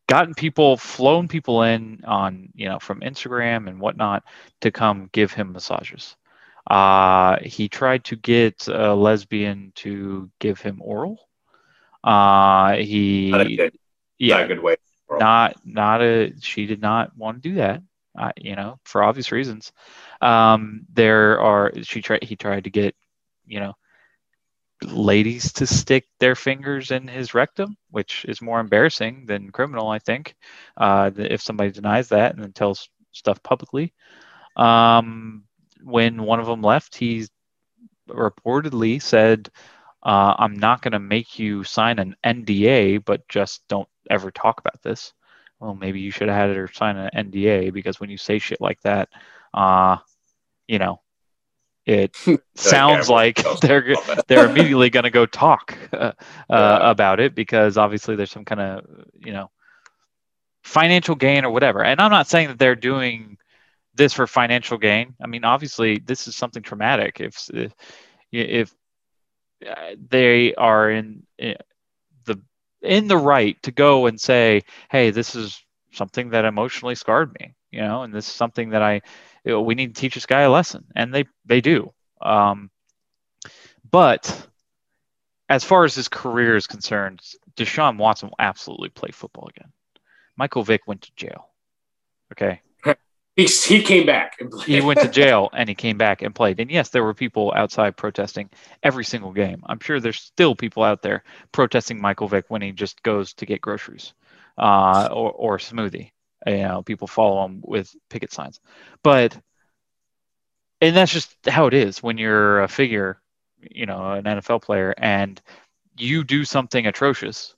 [0.07, 4.23] gotten people, flown people in on, you know, from Instagram and whatnot
[4.61, 6.15] to come give him massages.
[6.69, 11.19] Uh, he tried to get a lesbian to give him oral.
[12.03, 13.71] Uh, he, Not
[14.17, 14.75] yeah, not a good way.
[15.19, 17.81] not not a she did not want to do that
[18.17, 19.71] uh, you know for obvious reasons
[20.21, 22.95] um there are she tried he tried to get
[23.45, 23.73] you know
[24.83, 29.99] ladies to stick their fingers in his rectum which is more embarrassing than criminal i
[29.99, 30.35] think
[30.77, 33.93] uh if somebody denies that and then tells stuff publicly
[34.55, 35.43] um
[35.83, 37.27] when one of them left he
[38.09, 39.49] reportedly said
[40.03, 44.59] uh, I'm not going to make you sign an NDA, but just don't ever talk
[44.59, 45.13] about this.
[45.59, 48.61] Well, maybe you should have had her sign an NDA because when you say shit
[48.61, 49.09] like that,
[49.53, 49.97] uh,
[50.67, 51.01] you know,
[51.85, 52.15] it
[52.55, 53.95] sounds like they're
[54.27, 56.11] they're immediately going to go talk uh,
[56.49, 58.85] uh, about it because obviously there's some kind of
[59.25, 59.49] you know
[60.63, 61.83] financial gain or whatever.
[61.83, 63.37] And I'm not saying that they're doing
[63.97, 65.15] this for financial gain.
[65.21, 67.19] I mean, obviously this is something traumatic.
[67.19, 67.73] If if,
[68.31, 68.73] if
[69.67, 71.53] uh, they are in uh,
[72.25, 72.39] the
[72.81, 77.55] in the right to go and say, "Hey, this is something that emotionally scarred me,"
[77.71, 79.01] you know, and this is something that I
[79.43, 81.91] we need to teach this guy a lesson, and they they do.
[82.21, 82.69] Um,
[83.89, 84.47] but
[85.49, 87.21] as far as his career is concerned,
[87.55, 89.71] Deshaun Watson will absolutely play football again.
[90.35, 91.49] Michael Vick went to jail.
[92.33, 92.61] Okay.
[93.37, 94.37] He, he came back.
[94.39, 94.67] And played.
[94.67, 96.59] He went to jail and he came back and played.
[96.59, 98.49] And yes, there were people outside protesting
[98.81, 99.61] every single game.
[99.67, 103.45] I'm sure there's still people out there protesting Michael Vick when he just goes to
[103.45, 104.13] get groceries
[104.57, 106.09] uh, or, or a smoothie.
[106.47, 108.59] You know, people follow him with picket signs.
[109.03, 109.37] But,
[110.81, 113.21] and that's just how it is when you're a figure,
[113.61, 115.39] you know, an NFL player, and
[115.95, 117.55] you do something atrocious.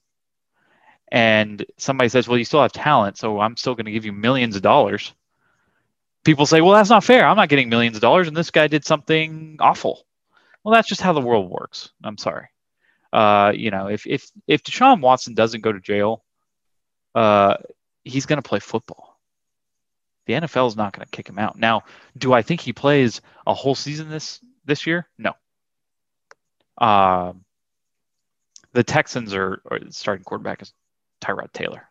[1.10, 4.12] And somebody says, well, you still have talent, so I'm still going to give you
[4.14, 5.14] millions of dollars
[6.24, 7.26] people say, well, that's not fair.
[7.26, 10.06] I'm not getting millions of dollars, and this guy did something awful.
[10.64, 11.92] Well, that's just how the world works.
[12.04, 12.48] I'm sorry.
[13.12, 16.24] Uh, you know, if if if Deshaun Watson doesn't go to jail,
[17.16, 17.56] uh,
[18.04, 19.20] he's going to play football.
[20.28, 21.58] The NFL is not going to kick him out.
[21.58, 21.84] Now,
[22.18, 25.08] do I think he plays a whole season this this year?
[25.18, 25.34] No.
[26.78, 27.34] uh,
[28.74, 30.74] the Texans are, are starting quarterback is
[31.22, 31.90] Tyrod Taylor.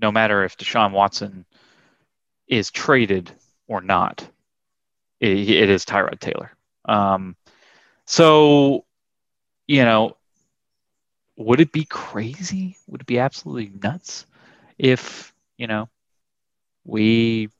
[0.00, 1.44] No matter if Deshaun Watson
[2.48, 3.30] is traded
[3.66, 4.26] or not,
[5.20, 6.52] it, it is Tyrod Taylor.
[6.84, 7.36] Um,
[8.06, 8.84] so,
[9.66, 10.16] you know,
[11.36, 12.76] would it be crazy?
[12.88, 14.26] Would it be absolutely nuts
[14.78, 15.88] if, you know,
[16.84, 17.50] we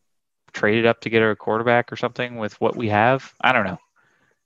[0.53, 3.33] traded up to get a quarterback or something with what we have?
[3.41, 3.79] I don't know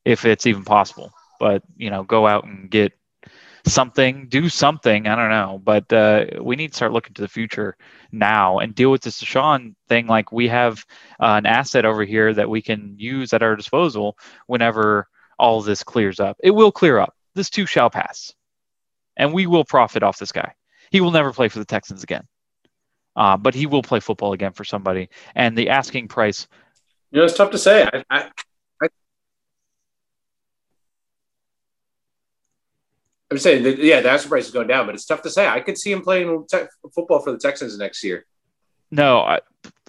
[0.04, 2.92] if it's even possible, but, you know, go out and get
[3.66, 5.06] something, do something.
[5.06, 7.76] I don't know, but uh, we need to start looking to the future
[8.10, 10.06] now and deal with this Deshaun thing.
[10.06, 10.84] Like we have
[11.20, 15.06] uh, an asset over here that we can use at our disposal whenever
[15.38, 16.36] all this clears up.
[16.42, 17.14] It will clear up.
[17.34, 18.34] This too shall pass,
[19.16, 20.54] and we will profit off this guy.
[20.90, 22.26] He will never play for the Texans again,
[23.16, 25.08] uh, but he will play football again for somebody.
[25.34, 26.46] And the asking price.
[27.10, 27.84] You know, it's tough to say.
[27.84, 28.30] I, I,
[33.32, 35.48] I'm saying that yeah, the asking price is going down, but it's tough to say.
[35.48, 38.26] I could see him playing te- football for the Texans next year.
[38.90, 39.40] No, I,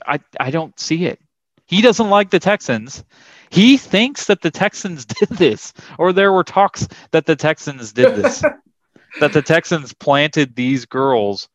[0.06, 1.20] I, I don't see it.
[1.66, 3.04] He doesn't like the Texans.
[3.50, 8.16] He thinks that the Texans did this, or there were talks that the Texans did
[8.16, 8.42] this,
[9.20, 11.50] that the Texans planted these girls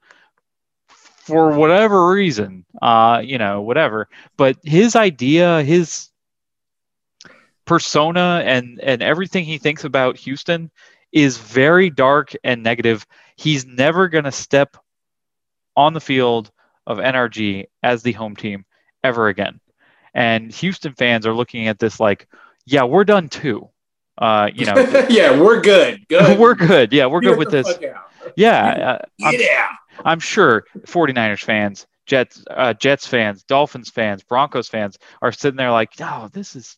[0.88, 4.10] for whatever reason, uh, you know, whatever.
[4.36, 6.10] But his idea, his
[7.64, 10.70] persona, and and everything he thinks about Houston
[11.12, 13.06] is very dark and negative.
[13.36, 14.76] He's never going to step
[15.76, 16.50] on the field
[16.86, 18.64] of NRG as the home team
[19.04, 19.60] ever again.
[20.14, 22.28] And Houston fans are looking at this like,
[22.66, 23.68] yeah, we're done too.
[24.16, 24.74] Uh, you know,
[25.08, 26.06] yeah, we're good.
[26.08, 26.38] Good.
[26.40, 26.92] we're good.
[26.92, 27.78] Yeah, we're good with this.
[28.36, 29.68] Yeah, uh, I'm, yeah.
[30.04, 35.70] I'm sure 49ers fans, Jets, uh, Jets fans, Dolphins fans, Broncos fans are sitting there
[35.70, 36.76] like, oh, this is.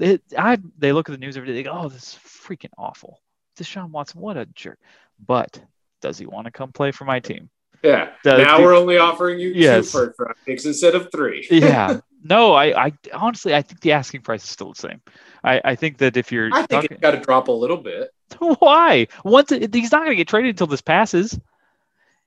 [0.00, 1.54] It, I they look at the news every day.
[1.54, 3.20] They go, oh, this is freaking awful.
[3.56, 4.78] Deshaun Watson, what a jerk.
[5.24, 5.60] But
[6.00, 7.50] does he want to come play for my team?
[7.82, 8.10] Yeah.
[8.22, 9.86] Does now he- we're only offering you Yes.
[9.92, 11.46] two first round picks instead of three.
[11.50, 12.00] yeah.
[12.26, 15.02] No, I, I honestly, I think the asking price is still the same.
[15.44, 17.76] I, I think that if you're I think talking, it's got to drop a little
[17.76, 18.08] bit.
[18.38, 19.08] why?
[19.26, 21.38] Once it, he's not going to get traded until this passes,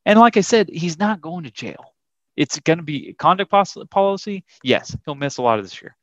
[0.05, 1.95] and like I said, he's not going to jail.
[2.35, 3.51] It's going to be conduct
[3.89, 4.43] policy.
[4.61, 5.97] Yes, he'll miss a lot of this year,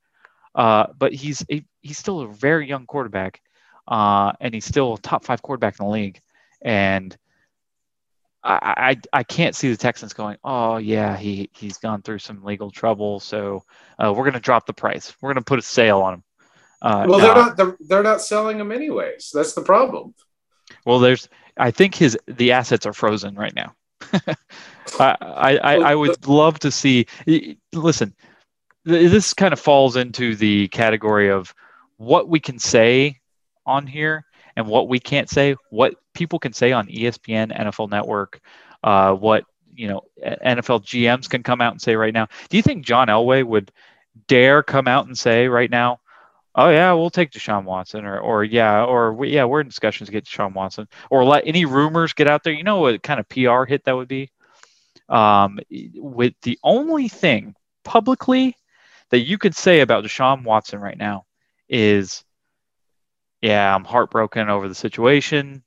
[0.56, 3.40] uh, but he's a, he's still a very young quarterback,
[3.88, 6.20] uh, and he's still top five quarterback in the league,
[6.62, 7.16] and
[8.42, 12.44] I, I I can't see the Texans going, oh yeah, he he's gone through some
[12.44, 13.64] legal trouble, so
[13.98, 15.14] uh, we're going to drop the price.
[15.20, 16.22] We're going to put a sale on him.
[16.82, 17.24] Uh, Well, no.
[17.26, 17.56] they're not.
[17.56, 19.30] They're, they're not selling them anyways.
[19.32, 20.14] That's the problem.
[20.84, 21.28] Well, there's.
[21.56, 23.74] I think his the assets are frozen right now.
[24.98, 27.06] I, I I I would love to see.
[27.72, 28.14] Listen,
[28.84, 31.54] this kind of falls into the category of
[31.96, 33.20] what we can say
[33.66, 34.24] on here
[34.56, 35.56] and what we can't say.
[35.70, 38.40] What people can say on ESPN, NFL Network,
[38.82, 42.28] uh, what you know, NFL GMs can come out and say right now.
[42.48, 43.72] Do you think John Elway would
[44.28, 46.00] dare come out and say right now?
[46.54, 50.12] oh yeah, we'll take Deshaun Watson, or or yeah, or yeah, we're in discussions to
[50.12, 52.52] get Deshaun Watson, or let any rumors get out there.
[52.52, 54.30] You know what kind of PR hit that would be?
[55.08, 55.58] Um,
[55.94, 58.56] with the only thing publicly
[59.10, 61.26] that you could say about Deshaun Watson right now
[61.68, 62.24] is,
[63.44, 65.62] yeah, I'm heartbroken over the situation.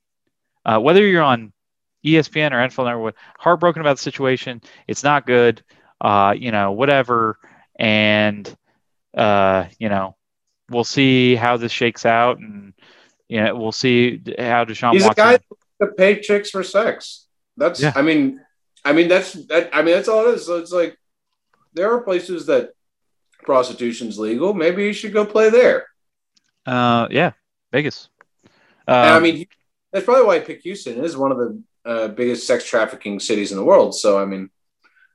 [0.66, 1.52] Uh, whether you're on
[2.04, 4.60] ESPN or NFL Network, heartbroken about the situation.
[4.88, 5.62] It's not good.
[6.00, 7.38] Uh, you know, whatever,
[7.78, 8.52] and
[9.16, 10.16] uh, you know,
[10.68, 12.74] we'll see how this shakes out, and
[13.28, 15.12] you know, we'll see how Deshaun He's Watson.
[15.12, 15.38] a guy
[15.78, 17.26] that pay chicks for sex.
[17.56, 17.80] That's.
[17.80, 17.92] Yeah.
[17.94, 18.40] I mean.
[18.84, 19.70] I mean that's that.
[19.72, 20.46] I mean that's all it is.
[20.46, 20.96] So it's like
[21.74, 22.70] there are places that
[23.42, 24.54] prostitution's legal.
[24.54, 25.86] Maybe you should go play there.
[26.64, 27.32] Uh, yeah,
[27.72, 28.08] Vegas.
[28.86, 29.46] And I Um, mean,
[29.92, 30.98] that's probably why I picked Houston.
[30.98, 33.94] It is one of the uh, biggest sex trafficking cities in the world.
[33.94, 34.50] So I mean,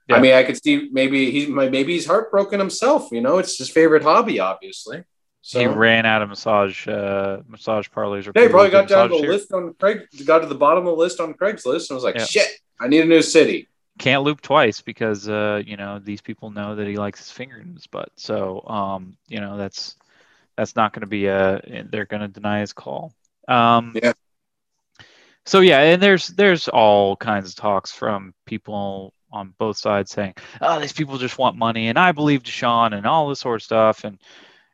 [0.07, 0.17] Yeah.
[0.17, 3.09] I mean, I could see maybe he's maybe he's heartbroken himself.
[3.11, 5.03] You know, it's his favorite hobby, obviously.
[5.41, 8.27] So he ran out of massage uh, massage parlors.
[8.27, 10.87] Or yeah, he probably got down massage the list on Craig, got to the bottom
[10.87, 12.25] of the list on Craigslist, and was like, Yeah.
[12.25, 12.47] "Shit,
[12.79, 13.67] I need a new city."
[13.99, 17.57] Can't loop twice because uh, you know these people know that he likes his finger
[17.57, 18.09] in his butt.
[18.15, 19.97] So um, you know that's
[20.57, 21.85] that's not going to be a.
[21.89, 23.13] They're going to deny his call.
[23.47, 24.13] Um, Yeah.
[25.45, 30.35] So yeah, and there's there's all kinds of talks from people on both sides saying,
[30.61, 33.63] "Oh, these people just want money," and I believe Deshaun and all this sort of
[33.63, 34.17] stuff, and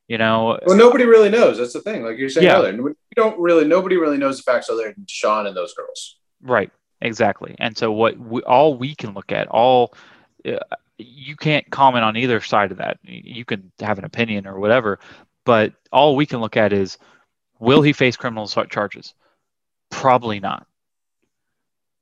[0.08, 1.58] you know, Well, nobody really knows.
[1.58, 2.04] That's the thing.
[2.04, 2.60] Like you're saying Yeah.
[2.60, 3.66] earlier, we don't really.
[3.66, 6.18] Nobody really knows the facts other than Sean and those girls.
[6.42, 7.56] Right, exactly.
[7.60, 9.94] And so what we, all we can look at, all
[10.46, 10.58] uh,
[11.00, 13.00] you can't comment on either side of that.
[13.04, 15.00] You can have an opinion or whatever,
[15.50, 17.00] but all we can look at is
[17.58, 19.16] Will he face criminal charges?
[19.90, 20.68] Probably not.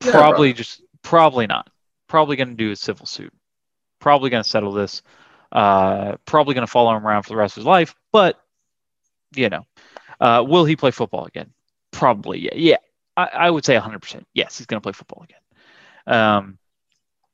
[0.03, 1.69] Yeah, probably just probably not.
[2.09, 3.33] Probably going to do a civil suit.
[4.01, 5.01] Probably going to settle this.
[5.49, 7.95] Uh, probably going to follow him around for the rest of his life.
[8.11, 8.37] But
[9.33, 9.65] you know,
[10.19, 11.51] uh, will he play football again?
[11.91, 12.39] Probably.
[12.39, 12.55] Yeah.
[12.55, 12.77] Yeah.
[13.15, 14.25] I, I would say 100%.
[14.33, 15.39] Yes, he's going to play football again.
[16.05, 16.57] Um,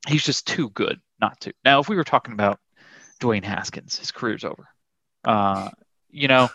[0.06, 1.52] he's just too good not to.
[1.64, 2.60] Now, if we were talking about
[3.20, 4.68] Dwayne Haskins, his career's over.
[5.24, 5.70] Uh,
[6.14, 6.48] you know,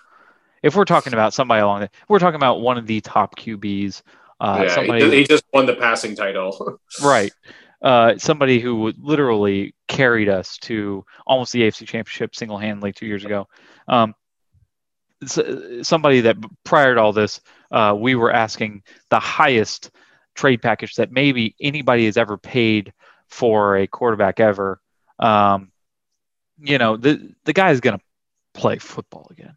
[0.64, 4.02] if we're talking about somebody along the, we're talking about one of the top QBs.
[4.40, 6.80] Uh, yeah, somebody, he, just won the passing title.
[7.04, 7.32] right?
[7.82, 13.48] Uh, somebody who literally carried us to almost the AFC Championship single-handedly two years ago.
[13.88, 14.16] Um,
[15.82, 17.42] somebody that prior to all this,
[17.72, 19.92] uh, we were asking the highest
[20.36, 22.94] trade package that maybe anybody has ever paid
[23.28, 24.80] for a quarterback ever.
[25.20, 25.72] Um,
[26.62, 28.04] you know, the the guy is going to
[28.54, 29.56] play football again,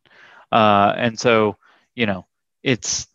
[0.50, 1.56] uh, and so
[1.94, 2.26] you know,
[2.62, 3.06] it's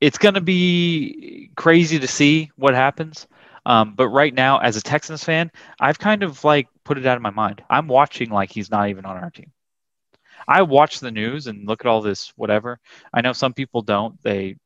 [0.00, 3.26] it's going to be crazy to see what happens.
[3.66, 7.16] Um, but right now, as a Texans fan, I've kind of like put it out
[7.16, 7.62] of my mind.
[7.70, 9.52] I'm watching like he's not even on our team.
[10.46, 12.78] I watch the news and look at all this whatever.
[13.14, 14.22] I know some people don't.
[14.22, 14.56] They,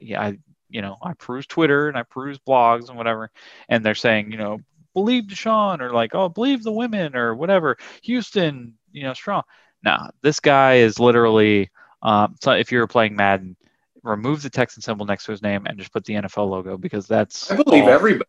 [0.00, 0.38] yeah, I,
[0.70, 3.30] you know, I peruse Twitter and I peruse blogs and whatever,
[3.68, 4.60] and they're saying, you know,
[4.94, 7.76] believe Deshaun or like, oh, believe the women or whatever.
[8.04, 9.42] Houston, you know, strong.
[9.82, 11.70] Nah, this guy is literally.
[12.02, 13.56] Um, so if you're playing Madden,
[14.02, 17.06] remove the Texan symbol next to his name and just put the NFL logo because
[17.06, 17.90] that's I believe all.
[17.90, 18.28] everybody.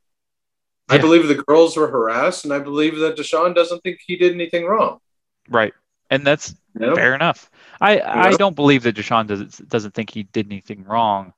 [0.92, 4.34] I believe the girls were harassed, and I believe that Deshaun doesn't think he did
[4.34, 5.00] anything wrong.
[5.48, 5.74] right,
[6.10, 6.96] and that's know?
[6.96, 7.52] fair enough.
[7.80, 11.34] I I don't believe that Deshaun doesn't doesn't think he did anything wrong.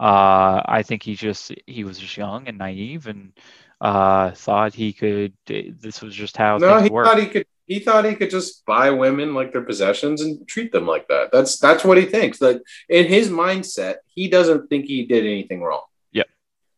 [0.00, 3.32] Uh, I think he just he was just young and naive and
[3.80, 5.34] uh, thought he could.
[5.46, 7.06] This was just how No, he work.
[7.06, 7.46] thought he could.
[7.66, 11.30] He thought he could just buy women like their possessions and treat them like that.
[11.32, 12.38] That's that's what he thinks.
[12.38, 15.82] That in his mindset, he doesn't think he did anything wrong.
[16.12, 16.24] Yeah.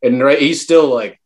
[0.03, 1.20] And right, he's still like,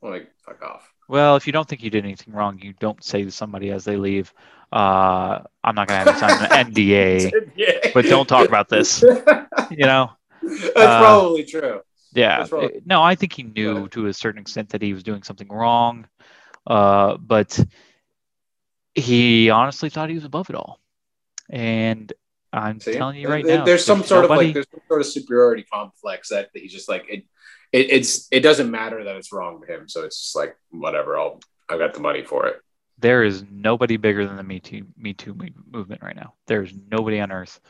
[0.00, 0.90] like fuck off.
[1.08, 3.84] Well, if you don't think you did anything wrong, you don't say to somebody as
[3.84, 4.32] they leave,
[4.72, 9.04] uh, "I'm not going to have you sign an NDA," but don't talk about this.
[9.70, 10.10] You know.
[10.44, 11.80] Uh, probably true.
[12.14, 12.38] Yeah.
[12.38, 12.52] That's.
[12.52, 13.90] Uh, No, I think he knew Right.
[13.92, 16.06] to a certain extent that he was doing something wrong,
[16.68, 17.58] uh, but
[18.96, 20.80] he honestly thought he was above it all.
[21.50, 22.12] And
[22.52, 22.92] I'm See?
[22.94, 25.64] telling you right There- now, there's some sort of like there's some sort of superiority
[25.70, 27.24] complex that he's just like it,
[27.72, 27.90] it.
[27.90, 31.18] It's it doesn't matter that it's wrong to him, so it's just like whatever.
[31.18, 32.60] I'll I got the money for it.
[32.98, 35.36] there is nobody bigger than the Me Too Me Too
[35.70, 36.34] movement right now.
[36.46, 37.60] There's nobody on earth,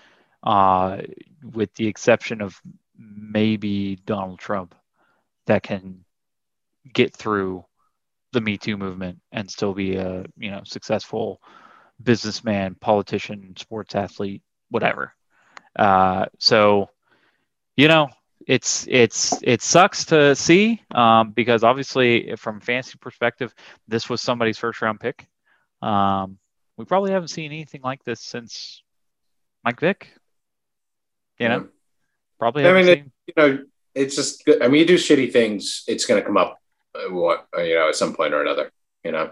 [0.43, 0.99] uh,
[1.43, 2.61] with the exception of
[2.99, 4.75] maybe Donald Trump,
[5.47, 6.05] that can
[6.93, 7.65] get through
[8.37, 11.41] the Me Too movement and still be a you know successful
[12.03, 15.15] businessman, politician, sports athlete, whatever.
[15.75, 16.91] Uh, so,
[17.79, 18.11] you know,
[18.47, 23.55] it's it's it sucks to see um, because obviously from a fantasy perspective,
[23.89, 25.27] this was somebody's first round pick.
[25.81, 26.37] Um,
[26.77, 28.83] we probably haven't seen anything like this since
[29.65, 30.13] Mike Vick.
[31.39, 31.69] You know,
[32.39, 33.13] probably I mean, seen.
[33.29, 34.45] you know, it's just.
[34.45, 34.63] good.
[34.63, 36.59] I mean, you do shitty things, it's going to come up.
[36.97, 38.71] Uh, what uh, you know, at some point or another.
[39.05, 39.31] You know,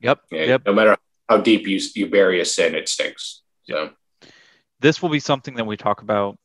[0.00, 0.62] Yep, Yeah, yep.
[0.66, 0.96] no matter
[1.28, 3.42] how deep you you bury a sin, it stinks.
[3.64, 3.90] So
[4.80, 6.36] This will be something that we talk about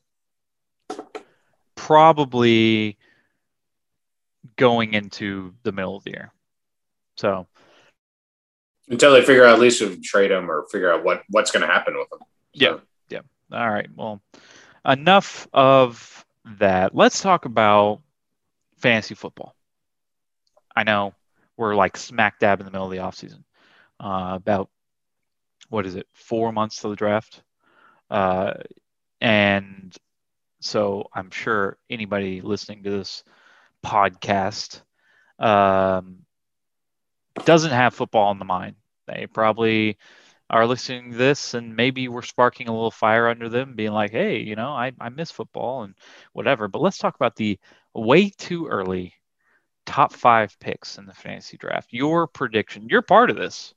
[1.76, 2.98] probably
[4.56, 6.32] going into the middle of the year.
[7.16, 7.48] So
[8.90, 11.66] until they figure out at least if trade him or figure out what what's going
[11.66, 12.20] to happen with him.
[12.56, 13.22] So, Yeah.
[13.52, 13.88] All right.
[13.96, 14.22] Well,
[14.86, 16.26] enough of
[16.60, 16.96] that.
[16.96, 18.02] Let's talk about
[18.78, 19.56] fantasy football.
[20.78, 21.16] I know
[21.58, 23.44] we're like smack dab in the middle of the offseason.
[24.00, 24.70] Uh, about
[25.70, 26.06] what is it?
[26.13, 27.42] Four months to the draft.
[28.12, 28.54] Uh,
[29.20, 29.98] and
[30.60, 33.24] so I'm sure anybody listening to this
[33.84, 34.82] podcast
[35.40, 36.20] um,
[37.44, 38.75] doesn't have football in the mind.
[39.08, 39.98] They probably
[40.52, 44.12] are listening to this and maybe we're sparking a little fire under them being like
[44.12, 45.94] hey you know I, I miss football and
[46.32, 47.60] whatever but let's talk about the
[47.94, 49.17] way too early
[49.88, 51.92] top five picks in the fantasy draft.
[51.92, 53.73] Your prediction you're part of this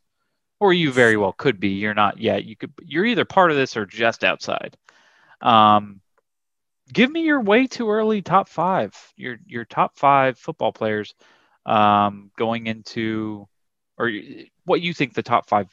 [0.58, 1.68] or you very well could be.
[1.68, 2.44] You're not yet.
[2.44, 4.76] You could you're either part of this or just outside.
[5.40, 6.02] Um,
[6.92, 11.14] give me your way too early top five your your top five football players
[11.64, 13.48] um, going into
[13.96, 14.11] or
[14.64, 15.68] what you think the top five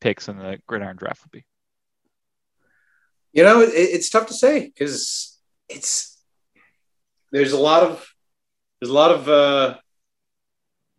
[0.00, 1.44] picks in the gridiron draft would be.
[3.32, 5.38] you know, it, it's tough to say because
[5.68, 6.18] it's
[7.30, 8.09] there's a lot of
[8.80, 9.76] there's a lot of uh,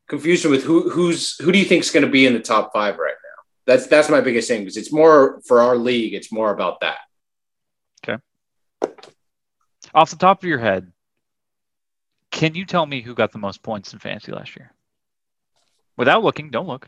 [0.07, 2.71] confusion with who who's who do you think is going to be in the top
[2.73, 3.43] five right now.
[3.65, 6.13] That's that's my biggest thing because it's more for our league.
[6.13, 6.97] It's more about that.
[8.07, 8.21] Okay.
[9.93, 10.91] Off the top of your head,
[12.31, 14.71] can you tell me who got the most points in fantasy last year?
[15.97, 16.87] Without looking, don't look.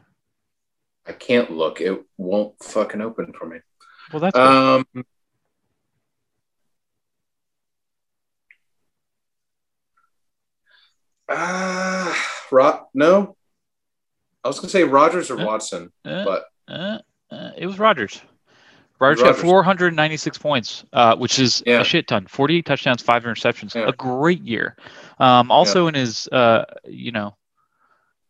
[1.05, 1.81] I can't look.
[1.81, 3.57] It won't fucking open for me.
[4.11, 4.85] Well, that's Um,
[11.35, 12.13] uh,
[12.51, 13.35] Ro- no.
[14.43, 15.45] I was gonna say Rodgers or Huh?
[15.45, 16.97] Watson, Uh, but uh,
[17.31, 18.21] uh, it was Rodgers.
[18.99, 19.41] Rodgers got Rodgers.
[19.41, 21.81] 496 points, uh, which is Yeah.
[21.81, 22.25] a shit ton.
[22.27, 23.73] 48 touchdowns, five interceptions.
[23.75, 23.87] Yeah.
[23.87, 24.77] A great year.
[25.19, 27.35] Um, also in his, uh, you know,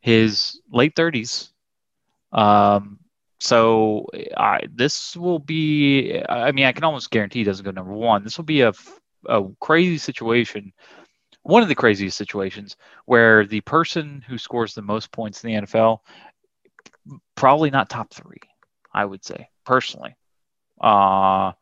[0.02, 1.52] his late 30s.
[2.32, 3.00] Um,
[3.40, 6.20] so I this will be.
[6.28, 8.24] I mean, I can almost guarantee he doesn't go number one.
[8.24, 8.72] This will be a,
[9.28, 10.72] a crazy situation.
[11.44, 15.68] One of the craziest situations where the person who scores the most points in the
[15.68, 16.00] NFL
[17.36, 18.38] probably not top three.
[18.94, 20.16] I would say personally.
[20.80, 21.54] Uh,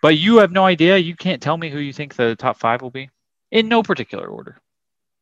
[0.00, 0.98] but you have no idea.
[0.98, 3.10] You can't tell me who you think the top five will be
[3.50, 4.60] in no particular order.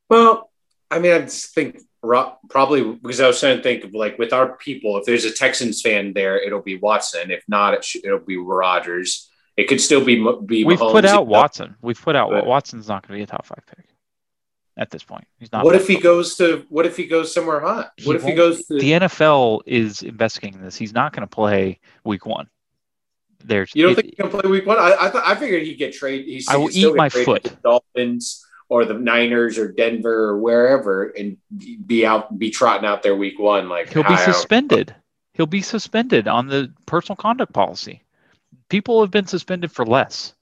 [0.08, 0.50] well,
[0.90, 4.32] I mean, I just think probably because I was trying to think of like with
[4.32, 7.30] our people, if there's a Texans fan there, it'll be Watson.
[7.30, 9.29] If not, it it'll be Rodgers.
[9.60, 10.64] It could still be be.
[10.64, 11.76] We've Mahomes, put out Watson.
[11.82, 13.84] We've put out Watson's not going to be a top five pick
[14.78, 15.26] at this point.
[15.38, 15.66] He's not.
[15.66, 16.64] What if he goes to?
[16.70, 17.92] What if he goes somewhere hot?
[17.98, 18.78] He What if he goes to?
[18.78, 20.76] The NFL is investigating this.
[20.76, 22.48] He's not going to play week one.
[23.44, 23.70] There's.
[23.74, 24.78] You don't it- think he can play week one?
[24.78, 26.24] I I, th- I figured he'd get traded.
[26.24, 27.44] He's I will eat my traded foot.
[27.44, 31.36] to the Dolphins or the Niners or Denver or wherever, and
[31.86, 33.68] be out, be trotting out there week one.
[33.68, 34.94] Like He'll be suspended.
[35.34, 38.02] He'll be suspended on the personal conduct policy.
[38.70, 40.32] People have been suspended for less.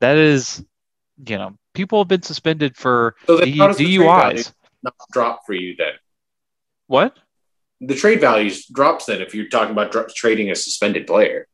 [0.00, 0.62] That is,
[1.26, 4.52] you know, people have been suspended for So D- how does the trade value DUIs.
[4.82, 5.94] not drop for you then?
[6.86, 7.16] What?
[7.80, 11.48] The trade values drops then if you're talking about dro- trading a suspended player.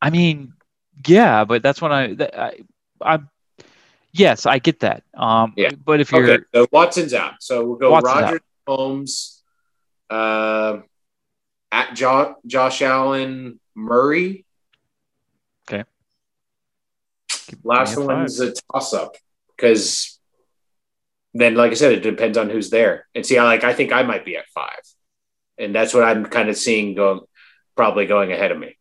[0.00, 0.54] I mean,
[1.06, 2.52] yeah, but that's when I, I,
[3.00, 3.18] I,
[4.12, 5.04] yes, I get that.
[5.14, 5.70] Um, Yeah.
[5.84, 7.34] but if you're, Okay, so Watson's out.
[7.40, 9.42] So we'll go Watson's Rodgers, Holmes,
[10.10, 10.78] uh,
[11.70, 14.44] at jo- Josh Allen, Murray.
[15.70, 15.84] Okay.
[17.64, 19.16] Last Give me a one's a toss up
[19.56, 20.18] because
[21.34, 23.06] then, like I said, it depends on who's there.
[23.14, 24.80] And see, I like I think I might be at five,
[25.58, 27.20] and that's what I'm kind of seeing going,
[27.76, 28.76] probably going ahead of me.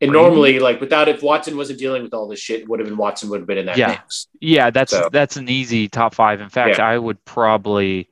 [0.00, 0.22] And Brady?
[0.22, 3.30] normally, like without if Watson wasn't dealing with all this shit, would have been Watson
[3.30, 3.88] would have been in that Yeah.
[3.88, 4.26] mix.
[4.40, 6.40] yeah, that's So- that's an easy top five.
[6.42, 6.86] In fact, Yeah.
[6.88, 8.10] I would probably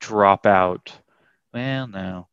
[0.00, 0.92] drop out.
[1.54, 2.28] Well, no,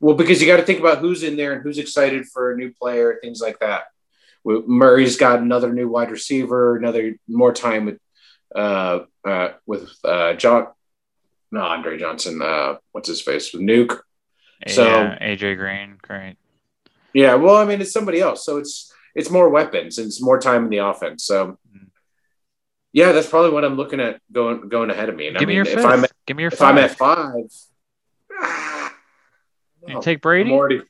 [0.00, 2.56] Well, because you got to think about who's in there and who's excited for a
[2.56, 3.84] new player, things like that.
[4.44, 7.98] Well, Murray's got another new wide receiver, another more time with
[8.54, 10.68] uh, uh, with uh, John,
[11.52, 12.40] no Andre Johnson.
[12.40, 13.98] Uh, what's his face with Nuke?
[14.66, 16.36] So- yeah, AJ Green, great.
[17.14, 20.38] Yeah, well, I mean, it's somebody else, so it's it's more weapons and it's more
[20.38, 21.24] time in the offense.
[21.24, 21.88] So, Mhm.
[22.92, 25.28] yeah, that's probably what I'm looking at going going ahead of me.
[25.28, 25.84] And Give I me your if fifth.
[25.84, 26.76] I'm Give me your if five.
[26.76, 27.44] I'm at five,
[28.40, 28.94] ah,
[29.86, 30.50] you take Brady.
[30.50, 30.82] I'm already.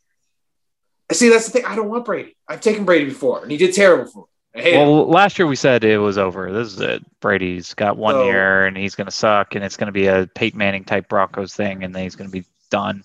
[1.13, 1.65] See, that's the thing.
[1.65, 2.37] I don't want Brady.
[2.47, 4.63] I've taken Brady before, and he did terrible for me.
[4.63, 4.81] Hate him.
[4.89, 6.53] Well, last year we said it was over.
[6.53, 7.21] This is it.
[7.21, 10.07] Brady's got one So- year and he's going to suck, and it's going to be
[10.07, 13.05] a Peyton Manning type Broncos thing, and then he's going to be done.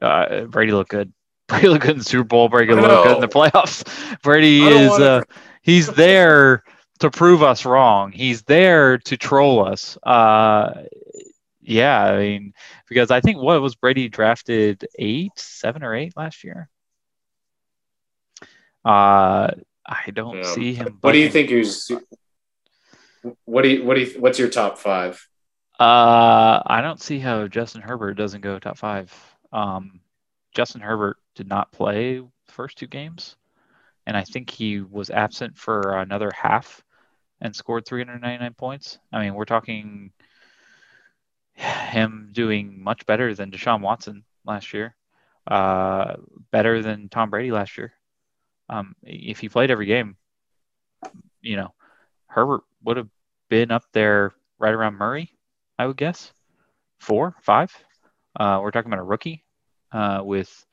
[0.00, 1.12] Uh, Brady looked good.
[1.48, 2.48] Brady looked good in the Super Bowl.
[2.48, 3.84] Brady looked good in the playoffs.
[4.22, 5.22] Brady is uh,
[5.62, 6.62] he's there
[7.00, 8.12] to prove us wrong.
[8.12, 9.98] He's there to troll us.
[10.04, 10.82] Uh,
[11.60, 12.54] yeah, I mean,
[12.88, 16.68] because I think what was Brady drafted eight, seven or eight last year.
[18.84, 19.50] Uh,
[19.86, 20.42] I don't Yeah.
[20.42, 20.98] see him.
[21.00, 21.90] What do you think is?
[23.44, 23.84] What do you?
[23.84, 24.20] What do you?
[24.20, 25.26] What's your top five?
[25.78, 29.12] Uh, I don't see how Justin Herbert doesn't go top five.
[29.52, 30.00] Um,
[30.54, 33.36] Justin Herbert did not play the first two games,
[34.06, 36.82] and I think he was absent for another half
[37.40, 38.98] and scored 399 points.
[39.12, 40.12] I mean, we're talking
[41.54, 44.94] him doing much better than Deshaun Watson last year,
[45.46, 46.16] uh,
[46.50, 47.92] better than Tom Brady last year.
[48.70, 50.16] Um, if he played every game,
[51.42, 51.74] you know,
[52.28, 53.08] Herbert would have
[53.48, 55.32] been up there right around Murray,
[55.78, 56.32] I would guess.
[57.00, 57.76] Four, five.
[58.38, 59.44] Uh, we're talking about a rookie
[59.90, 60.64] uh, with,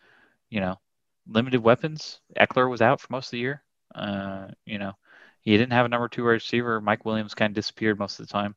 [0.51, 0.79] you know,
[1.27, 2.19] limited weapons.
[2.39, 3.63] Ekeler was out for most of the year.
[3.95, 4.93] Uh, you know,
[5.41, 6.79] he didn't have a number two receiver.
[6.79, 8.55] Mike Williams kind of disappeared most of the time.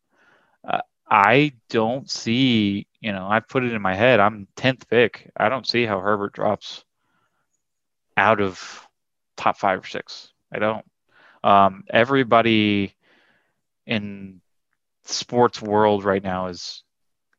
[0.68, 4.20] Uh, I don't see, you know, I've put it in my head.
[4.20, 5.30] I'm 10th pick.
[5.34, 6.84] I don't see how Herbert drops
[8.18, 8.86] out of
[9.40, 10.28] top five or six.
[10.52, 10.84] I don't.
[11.42, 12.94] Um, everybody
[13.86, 14.40] in
[15.04, 16.82] sports world right now is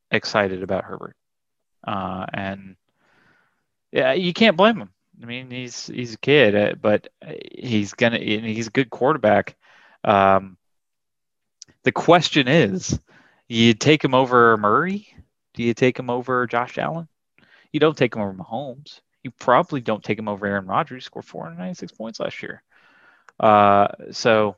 [0.10, 1.16] excited about Herbert,
[1.86, 2.76] uh, and
[3.91, 4.89] yeah, you can't blame him.
[5.22, 7.10] I mean, he's he's a kid, uh, but
[7.52, 9.56] he's gonna he's a good quarterback.
[10.04, 10.58] Um,
[11.84, 12.99] the question is,
[13.47, 15.08] you take him over Murray?
[15.54, 17.08] Do you take him over Josh Allen?
[17.72, 19.02] You don't take him over Mahomes.
[19.24, 21.03] You probably don't take him over Aaron Rodgers.
[21.03, 22.63] He scored 496 points last year.
[23.39, 24.55] Uh, so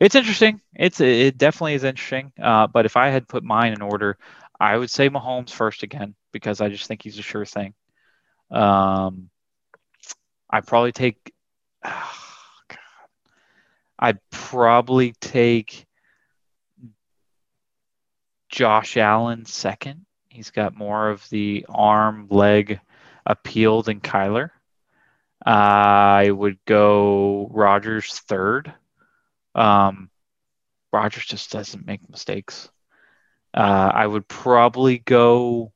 [0.00, 0.60] it's interesting.
[0.74, 2.32] It's it definitely is interesting.
[2.40, 4.18] Uh, but if I had put mine in order,
[4.58, 7.74] I would say Mahomes first again because I just think he's a sure thing.
[8.50, 9.30] Um,
[10.50, 11.32] I probably take.
[11.84, 12.12] Oh,
[12.68, 12.78] God.
[13.98, 15.86] I'd probably take
[18.48, 20.06] Josh Allen second.
[20.28, 22.80] He's got more of the arm leg
[23.26, 24.50] appeal than Kyler.
[25.44, 28.72] I would go Rodgers third.
[29.54, 30.10] Um,
[30.92, 32.70] Rodgers just doesn't make mistakes.
[33.52, 35.72] Uh, I would probably go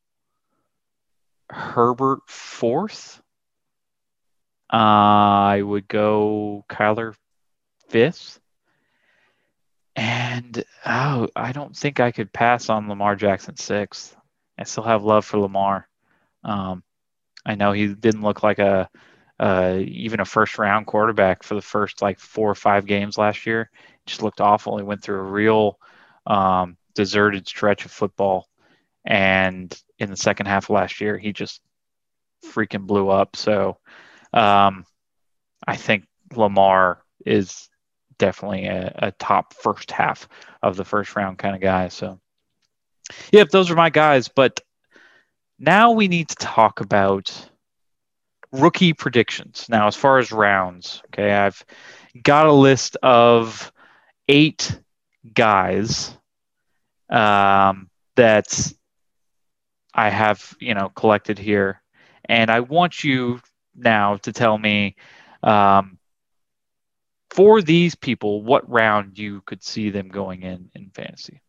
[1.51, 3.21] Herbert fourth.
[4.73, 7.15] Uh, I would go Kyler
[7.89, 8.41] fifth.
[9.97, 14.17] And oh, I don't think I could pass on Lamar Jackson sixth.
[14.59, 15.89] I still have love for Lamar.
[16.45, 16.83] Um,
[17.45, 18.89] I know he didn't look like a
[19.39, 23.47] uh, even a first round quarterback for the first like four or five games last
[23.47, 23.71] year.
[24.07, 24.77] Just looked awful.
[24.77, 25.79] He went through a real
[26.27, 28.49] um, deserted stretch of football,
[29.05, 31.63] and in the second half of last year, he just
[32.45, 33.37] freaking blew up.
[33.37, 33.79] So
[34.33, 34.85] um,
[35.67, 37.69] I think Lamar is
[38.19, 40.29] definitely a, a, top first half
[40.63, 41.89] of the first round kind of guy.
[41.89, 42.21] So,
[43.33, 44.29] yep, those are my guys.
[44.29, 44.61] But
[45.61, 47.51] now we need to talk about
[48.51, 49.67] rookie predictions.
[49.69, 51.63] Now, as far as rounds, okay, I've
[52.23, 53.71] got a list of
[54.27, 54.81] eight
[55.35, 56.17] guys
[57.11, 58.73] um, that
[59.93, 61.83] I have, you know, collected here,
[62.25, 63.41] and I want you
[63.77, 64.97] now to tell me
[65.43, 65.99] um,
[67.31, 71.43] for these people what round you could see them going in in fantasy.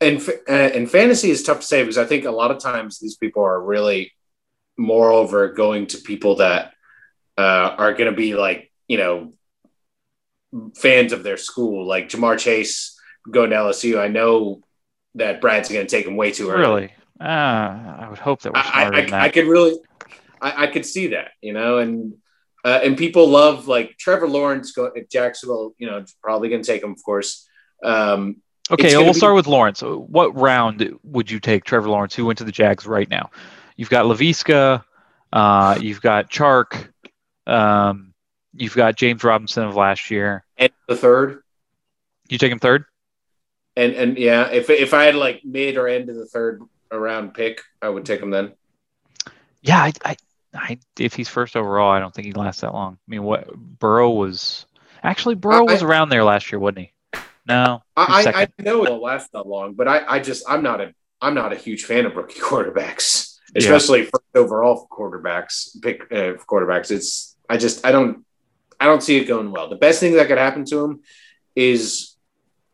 [0.00, 2.98] And uh, and fantasy is tough to say because I think a lot of times
[2.98, 4.12] these people are really
[4.76, 6.72] moreover going to people that
[7.36, 9.32] uh, are going to be like you know
[10.76, 11.86] fans of their school.
[11.86, 12.98] Like Ja'Marr Chase
[13.30, 14.62] going to LSU I know
[15.16, 16.62] that Brad's going to take him way too early.
[16.62, 16.92] Really?
[17.20, 19.76] Uh, I would hope that we're I, I, I, could really
[20.40, 22.14] I, I, could see that you know and
[22.64, 26.66] uh, and people love like Trevor Lawrence go at Jacksonville you know probably going to
[26.66, 27.48] take him of course.
[27.82, 28.36] Um,
[28.70, 32.38] okay we'll be- start with Lawrence what round would you take Trevor Lawrence who went
[32.38, 33.30] to the Jags right now
[33.78, 34.84] you've got Laviska,
[35.32, 36.90] uh, you've got Chark,
[37.46, 38.12] um,
[38.52, 40.44] you've got James Robinson of last year.
[40.58, 41.42] And the third.
[42.28, 42.84] You take him third?
[43.74, 46.60] And and yeah, if if I had like mid or end of the third
[46.92, 48.52] round pick, I would take him then.
[49.62, 50.16] Yeah, I, I,
[50.52, 52.94] I if he's first overall, I don't think he lasts that long.
[52.94, 54.66] I mean, what Burrow was
[55.02, 56.92] actually Burrow was around there last year, wasn't he?
[57.48, 60.80] No, I, I know it won't last that long, but I, I just I'm not
[60.80, 64.10] a I'm not a huge fan of rookie quarterbacks especially yeah.
[64.12, 65.80] first overall quarterbacks.
[65.82, 66.90] Pick uh, quarterbacks.
[66.90, 68.24] It's I just I don't
[68.80, 69.68] I don't see it going well.
[69.68, 71.00] The best thing that could happen to him
[71.56, 72.16] is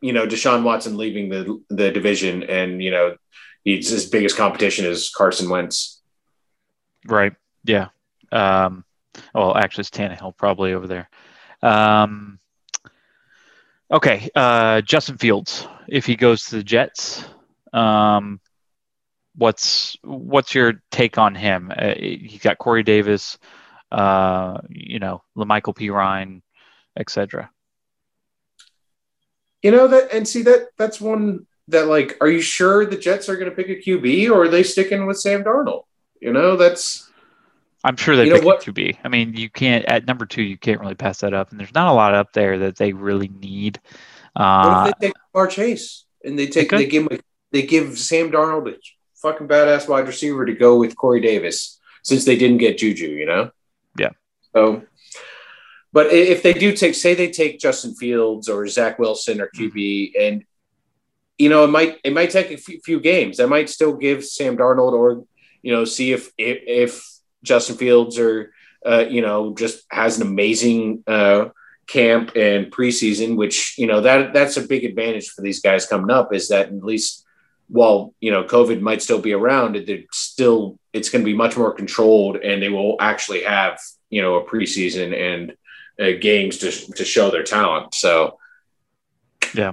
[0.00, 3.16] you know Deshaun Watson leaving the the division, and you know
[3.62, 6.02] he's his biggest competition is Carson Wentz.
[7.06, 7.34] Right.
[7.64, 7.88] Yeah.
[8.32, 8.84] Um,
[9.34, 11.08] well, actually, it's Tannehill probably over there.
[11.62, 12.38] Um,
[13.94, 14.28] okay.
[14.34, 17.24] Uh, Justin Fields, if he goes to the Jets,
[17.72, 18.40] um,
[19.36, 21.72] what's what's your take on him?
[21.76, 23.38] Uh, he's got Corey Davis,
[23.90, 26.42] uh, you know, La'Mical Perine,
[26.98, 27.50] etc.
[29.62, 33.28] You know that, and see that that's one that like, are you sure the Jets
[33.28, 35.84] are going to pick a QB, or are they sticking with Sam Darnold?
[36.20, 37.10] You know, that's.
[37.84, 38.66] I'm sure they pick what?
[38.66, 38.98] a QB.
[39.04, 41.74] I mean, you can't at number two, you can't really pass that up, and there's
[41.74, 43.78] not a lot up there that they really need.
[44.34, 47.08] Uh, what if they take Bar Chase and they take they, they give
[47.52, 48.76] they give Sam Darnold a
[49.16, 53.26] fucking badass wide receiver to go with Corey Davis since they didn't get Juju, you
[53.26, 53.50] know?
[53.98, 54.10] Yeah.
[54.54, 54.82] So,
[55.92, 60.12] but if they do take, say they take Justin Fields or Zach Wilson or QB,
[60.18, 60.44] and
[61.38, 63.36] you know, it might it might take a few games.
[63.36, 65.24] That might still give Sam Darnold or
[65.62, 67.13] you know, see if if, if
[67.44, 68.52] Justin Fields or
[68.84, 71.46] uh, you know just has an amazing uh,
[71.86, 76.10] camp and preseason, which you know that that's a big advantage for these guys coming
[76.10, 77.24] up is that at least
[77.68, 81.56] while you know COVID might still be around, it still it's going to be much
[81.56, 83.78] more controlled, and they will actually have
[84.10, 85.56] you know a preseason and
[86.00, 87.94] uh, games to to show their talent.
[87.94, 88.38] So,
[89.54, 89.72] yeah,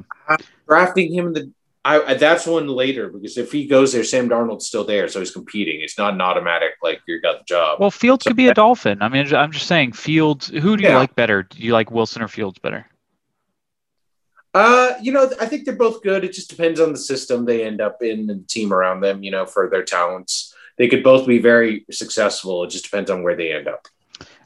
[0.68, 1.52] drafting him in the
[1.84, 5.32] I, that's one later because if he goes there, Sam Darnold's still there, so he's
[5.32, 5.82] competing.
[5.82, 7.80] It's not an automatic like you got the job.
[7.80, 9.02] Well, Fields so, could be a Dolphin.
[9.02, 10.50] I mean, I'm just saying, Fields.
[10.50, 10.98] Who do you yeah.
[10.98, 11.42] like better?
[11.42, 12.86] Do you like Wilson or Fields better?
[14.54, 16.24] Uh, you know, I think they're both good.
[16.24, 19.24] It just depends on the system they end up in and the team around them,
[19.24, 20.54] you know, for their talents.
[20.78, 22.64] They could both be very successful.
[22.64, 23.88] It just depends on where they end up.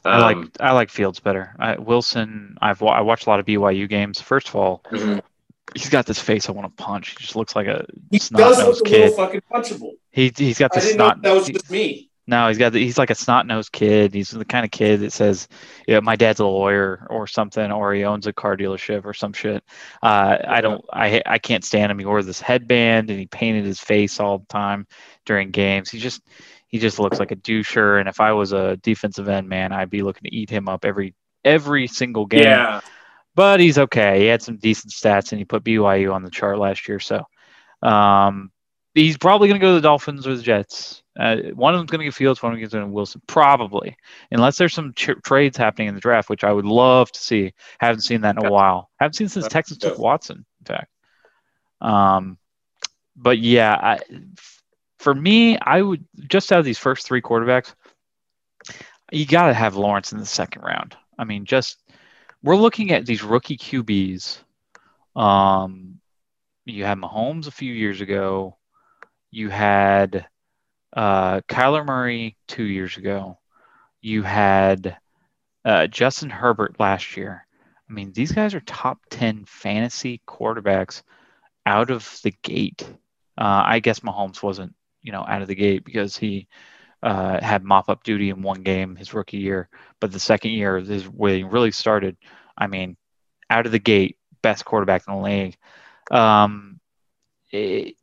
[0.04, 1.54] I like Um, I like Fields better.
[1.58, 4.20] I, Wilson, I've I watched a lot of BYU games.
[4.20, 5.20] First of all, mhm.
[5.74, 7.10] He's got this face I want to punch.
[7.10, 9.92] He just looks like a He snot does look a little fucking punchable.
[10.10, 11.22] He he's got this snot.
[11.22, 12.10] that was just me.
[12.28, 14.12] No, he's got the, he's like a snot nosed kid.
[14.12, 15.46] He's the kind of kid that says,
[15.86, 19.32] "Yeah, my dad's a lawyer or something, or he owns a car dealership or some
[19.32, 19.62] shit."
[20.02, 22.00] Uh, I don't, I I can't stand him.
[22.00, 24.88] He wore this headband and he painted his face all the time
[25.24, 25.88] during games.
[25.88, 26.20] He just
[26.66, 28.00] he just looks like a doucher.
[28.00, 30.84] And if I was a defensive end man, I'd be looking to eat him up
[30.84, 31.14] every
[31.44, 32.42] every single game.
[32.42, 32.80] Yeah.
[33.36, 34.20] But he's okay.
[34.20, 36.98] He had some decent stats and he put BYU on the chart last year.
[36.98, 37.22] So
[37.82, 38.50] um,
[38.94, 41.02] he's probably going to go to the Dolphins or the Jets.
[41.18, 43.96] Uh, one of them's going to get Fields, one of them's going to Wilson, probably,
[44.30, 47.52] unless there's some tr- trades happening in the draft, which I would love to see.
[47.78, 48.90] Haven't seen that in a while.
[48.98, 49.98] Haven't seen since Texas took.
[49.98, 50.90] Watson, in fact.
[51.82, 52.38] Um,
[53.14, 53.98] but yeah, I,
[54.98, 57.74] for me, I would just out of these first three quarterbacks,
[59.12, 60.96] you got to have Lawrence in the second round.
[61.18, 61.78] I mean, just
[62.42, 64.38] we're looking at these rookie QBs.
[65.14, 66.00] Um,
[66.64, 68.56] you had Mahomes a few years ago.
[69.30, 70.26] You had
[70.94, 73.38] uh, Kyler Murray two years ago.
[74.00, 74.96] You had
[75.64, 77.46] uh, Justin Herbert last year.
[77.88, 81.02] I mean, these guys are top 10 fantasy quarterbacks
[81.64, 82.82] out of the gate.
[83.38, 86.48] Uh, I guess Mahomes wasn't, you know, out of the gate because he
[87.06, 89.68] uh, had mop up duty in one game his rookie year.
[90.00, 92.16] But the second year, is when he really started.
[92.58, 92.96] I mean,
[93.48, 95.56] out of the gate, best quarterback in the league.
[96.10, 96.80] Um,
[97.52, 97.94] it,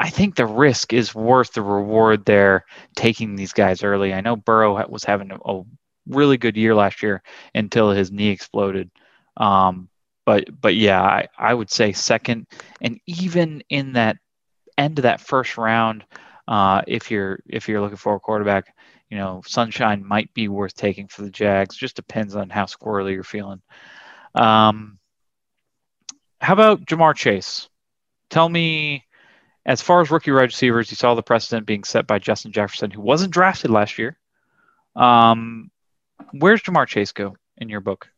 [0.00, 2.64] I think the risk is worth the reward there
[2.96, 4.14] taking these guys early.
[4.14, 5.62] I know Burrow was having a, a
[6.08, 7.22] really good year last year
[7.54, 8.90] until his knee exploded.
[9.36, 9.90] Um,
[10.24, 12.46] but but yeah, I, I would say second,
[12.80, 14.16] and even in that
[14.78, 16.06] end of that first round,
[16.46, 18.74] uh, if you're if you're looking for a quarterback,
[19.10, 21.76] you know, Sunshine might be worth taking for the Jags.
[21.76, 23.62] Just depends on how squirrely you're feeling.
[24.34, 24.98] Um,
[26.40, 27.68] how about Ja'Marr Chase?
[28.28, 29.04] Tell me,
[29.64, 32.90] as far as rookie wide receivers, you saw the precedent being set by Justin Jefferson,
[32.90, 34.18] who wasn't drafted last year.
[34.96, 35.70] Um,
[36.32, 38.08] where's Ja'Marr Chase go in your book?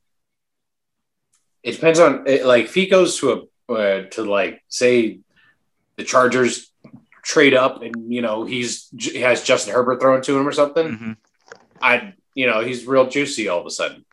[1.62, 5.20] It depends on like if he goes to a uh, to like say
[5.96, 6.70] the Chargers
[7.26, 10.88] trade up and you know he's he has Justin Herbert thrown to him or something.
[10.94, 11.12] hmm
[11.82, 14.04] I you know he's real juicy all of a sudden.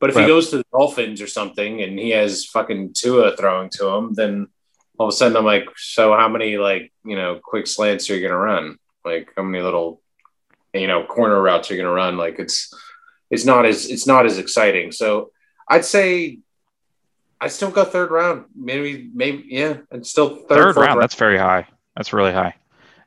[0.00, 0.22] But if Right.
[0.22, 4.14] he goes to the Dolphins or something and he has fucking Tua throwing to him,
[4.14, 4.48] then
[4.98, 8.16] all of a sudden I'm like, so how many like you know quick slants are
[8.16, 8.76] you gonna run?
[9.04, 10.02] Like how many little
[10.74, 12.16] you know corner routes are you gonna run?
[12.16, 12.74] Like it's
[13.30, 14.90] it's not as it's not as exciting.
[14.90, 15.30] So
[15.68, 16.40] I'd say
[17.40, 18.46] I'd still go third round.
[18.56, 21.66] Maybe maybe yeah, and still third, Third, fourth round, that's very high.
[21.98, 22.54] That's really high.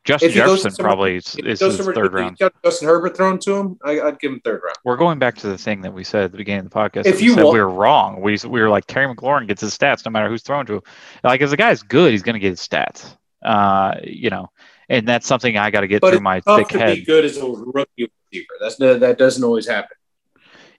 [0.04, 2.38] Justin If Jefferson probably is, is his third round.
[2.66, 4.76] Justin Herbert thrown to him, I, I'd give him third round.
[4.84, 7.06] We're going back to the thing that we said at the beginning of the podcast.
[7.06, 8.20] If we you said wa- we were wrong.
[8.20, 10.82] We we were like Terry McLaurin gets his stats no matter who's thrown to him.
[11.24, 13.16] Like if the guy's good, he's going to get his stats.
[13.42, 14.50] Uh, you know,
[14.90, 16.96] and that's something I got to get But through my thick to head.
[16.98, 18.54] be good as a rookie receiver.
[18.60, 19.96] That's that doesn't always happen.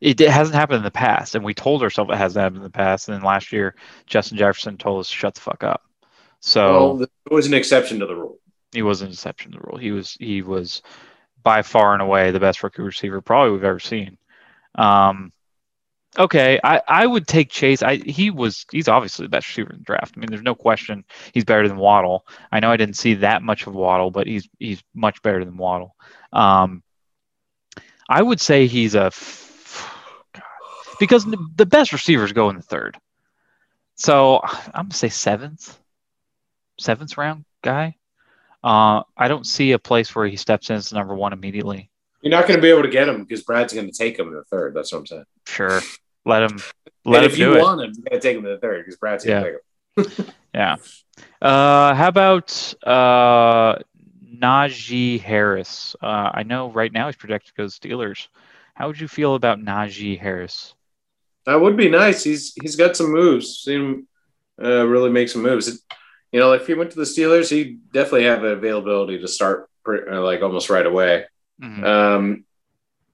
[0.01, 2.63] it, it hasn't happened in the past, and we told ourselves it hasn't happened in
[2.65, 3.09] the past.
[3.09, 5.83] And then last year, Justin Jefferson told us shut the fuck up.
[6.43, 8.39] So Well, there was an exception to the rule.
[8.73, 9.79] he was an exception to the rule.
[9.79, 10.83] He was he was
[11.43, 14.19] by far and away the best rookie receiver probably we've ever seen.
[14.75, 15.33] Um,
[16.19, 17.83] okay, I, I would take Chase.
[17.83, 20.15] I he was he's obviously the best receiver in the draft.
[20.17, 22.27] I mean, there's no question he's better than Waddle.
[22.51, 25.57] I know I didn't see that much of Waddle, but he's he's much better than
[25.57, 25.95] Waddle.
[26.33, 26.83] Um,
[28.09, 29.89] I would say he's a f-
[30.35, 30.43] God,
[30.99, 32.97] because the best receivers go in the third.
[33.95, 35.79] So I'm gonna say seventh,
[36.83, 37.97] seventh round guy.
[38.63, 41.91] Uh, I don't see a place where he steps in as number one immediately.
[42.21, 44.29] You're not going to be able to get him because Brad's going to take him
[44.29, 44.75] in the third.
[44.75, 45.25] That's what I'm saying.
[45.47, 45.81] Sure,
[46.25, 46.61] let him
[47.05, 47.63] let and him if you do it.
[47.63, 49.51] want him, you're going to take him in the third because Brad's going to
[49.97, 50.27] take him.
[50.55, 50.77] Yeah.
[51.41, 53.77] Uh, how about uh,
[54.39, 55.97] Najee Harris?
[56.03, 58.29] Uh, I know right now he's projected to go to Steelers.
[58.75, 60.75] How would you feel about Najee Harris?
[61.47, 62.23] That would be nice.
[62.23, 63.61] He's he's got some moves.
[63.61, 64.09] Seen him
[64.63, 65.69] uh, really make some moves.
[65.69, 65.81] It,
[66.33, 69.69] you know, if he went to the Steelers, he definitely have the availability to start
[69.85, 71.27] pre- uh, like almost right away.
[71.63, 71.85] Mhm.
[71.85, 72.45] Um,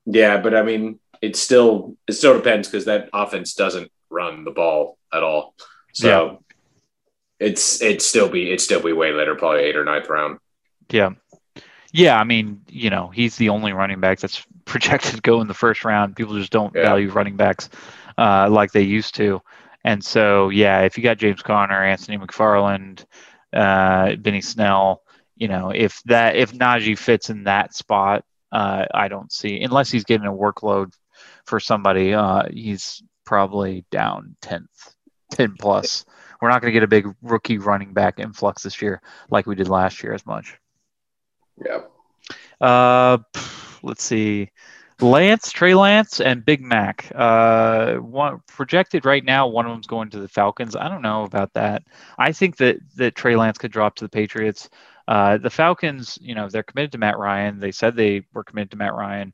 [0.06, 4.50] yeah, but I mean, it still it still depends because that offense doesn't run the
[4.52, 5.54] ball at all.
[5.92, 6.42] So
[7.40, 10.38] it's it's still be it still be way later, probably eight or ninth round.
[10.90, 11.10] Yeah.
[11.92, 15.48] Yeah, I mean, you know, he's the only running back that's projected to go in
[15.48, 16.16] the first round.
[16.16, 16.82] People just don't Yeah.
[16.82, 17.68] value running backs
[18.16, 19.40] uh, like they used to.
[19.88, 23.06] And so, yeah, if you got James Conner, Anthony McFarland,
[23.54, 25.00] uh, Benny Snell,
[25.34, 28.22] you know, if that if Najee fits in that spot,
[28.52, 30.92] uh, I don't see unless he's getting a workload
[31.46, 32.12] for somebody.
[32.12, 34.68] Uh, he's probably down tenth,
[35.32, 36.04] ten plus.
[36.42, 39.54] We're not going to get a big rookie running back influx this year like we
[39.54, 40.58] did last year as much.
[41.64, 41.80] Yeah.
[42.60, 43.16] Uh,
[43.82, 44.50] let's see.
[45.00, 47.10] Lance, Trey Lance, and Big Mac.
[47.14, 50.74] Uh, one projected right now, one of them's going to the Falcons.
[50.74, 51.84] I don't know about that.
[52.18, 54.68] I think that that Trey Lance could drop to the Patriots.
[55.06, 57.60] Uh, the Falcons, you know, they're committed to Matt Ryan.
[57.60, 59.32] They said they were committed to Matt Ryan.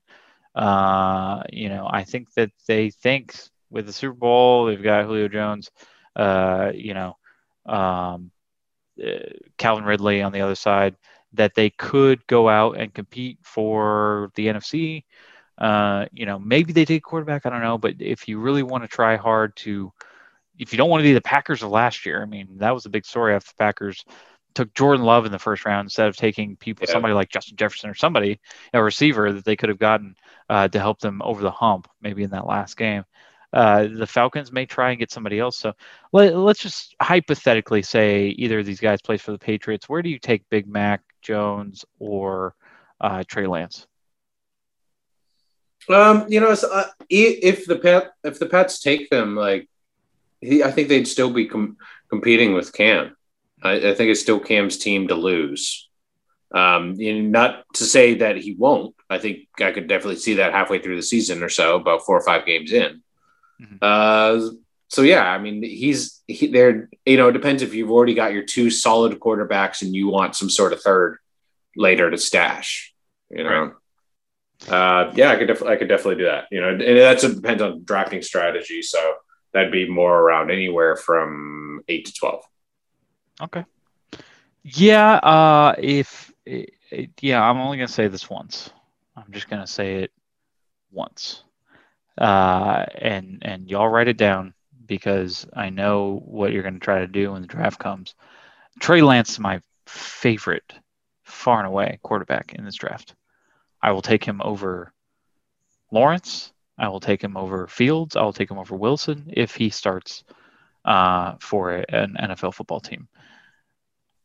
[0.54, 3.34] Uh, you know, I think that they think
[3.70, 5.70] with the Super Bowl, they've got Julio Jones.
[6.14, 7.16] Uh, you know,
[7.66, 8.30] um,
[9.04, 9.18] uh,
[9.58, 10.96] Calvin Ridley on the other side.
[11.32, 15.02] That they could go out and compete for the NFC
[15.58, 17.46] uh, you know, maybe they take quarterback.
[17.46, 19.92] I don't know, but if you really want to try hard to,
[20.58, 22.86] if you don't want to be the Packers of last year, I mean, that was
[22.86, 24.04] a big story after the Packers
[24.54, 26.92] took Jordan Love in the first round instead of taking people, yeah.
[26.92, 28.40] somebody like Justin Jefferson or somebody,
[28.72, 30.16] a receiver that they could have gotten
[30.48, 33.04] uh, to help them over the hump, maybe in that last game.
[33.52, 35.56] Uh, the Falcons may try and get somebody else.
[35.56, 35.74] So
[36.12, 39.88] let, us just hypothetically say either of these guys plays for the Patriots.
[39.88, 42.54] Where do you take Big Mac Jones or
[43.00, 43.86] uh, Trey Lance?
[45.88, 49.68] Um, you know, uh, if the pet if the Pats take them, like
[50.40, 51.76] he, I think they'd still be com-
[52.08, 53.16] competing with Cam.
[53.62, 55.88] I, I, think it's still Cam's team to lose.
[56.54, 58.94] Um, not to say that he won't.
[59.10, 62.16] I think I could definitely see that halfway through the season or so, about four
[62.16, 63.02] or five games in.
[63.60, 63.76] Mm-hmm.
[63.82, 64.50] Uh,
[64.88, 66.88] so yeah, I mean, he's he, there.
[67.04, 70.36] You know, it depends if you've already got your two solid quarterbacks and you want
[70.36, 71.18] some sort of third
[71.76, 72.94] later to stash.
[73.30, 73.50] You know.
[73.50, 73.72] Right.
[74.68, 76.46] Uh, yeah, I could def- I could definitely do that.
[76.50, 78.82] You know, and that depends on drafting strategy.
[78.82, 78.98] So
[79.52, 82.44] that'd be more around anywhere from eight to twelve.
[83.42, 83.64] Okay.
[84.62, 85.14] Yeah.
[85.16, 86.32] Uh, if
[87.20, 88.70] yeah, I'm only gonna say this once.
[89.16, 90.12] I'm just gonna say it
[90.90, 91.42] once.
[92.16, 94.54] Uh, and and y'all write it down
[94.86, 98.14] because I know what you're gonna try to do when the draft comes.
[98.80, 100.72] Trey Lance is my favorite,
[101.24, 103.14] far and away, quarterback in this draft.
[103.84, 104.94] I will take him over
[105.90, 106.54] Lawrence.
[106.78, 108.16] I will take him over Fields.
[108.16, 110.24] I will take him over Wilson if he starts
[110.86, 113.08] uh, for an NFL football team.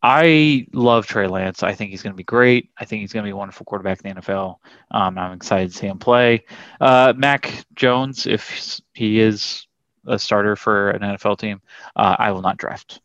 [0.01, 1.62] I love Trey Lance.
[1.62, 2.70] I think he's going to be great.
[2.78, 4.60] I think he's going to be a wonderful quarterback in the NFL.
[4.91, 6.45] Um, I'm excited to see him play.
[6.80, 9.68] Uh, Mac Jones, if he is
[10.07, 11.62] a starter for an NFL team,
[11.97, 13.01] uh, I will not draft.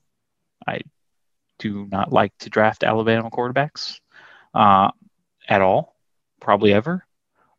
[0.69, 0.83] I
[1.59, 3.99] do not like to draft Alabama quarterbacks
[4.55, 4.93] uh,
[5.49, 5.94] at all
[6.45, 7.05] probably ever.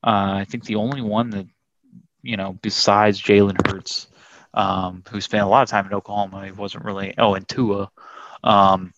[0.03, 1.47] Uh, I think the only one that,
[2.21, 4.07] you know, besides Jalen Hurts,
[4.53, 7.91] um, who spent a lot of time in Oklahoma, he wasn't really, oh, and Tua,
[8.43, 8.93] um,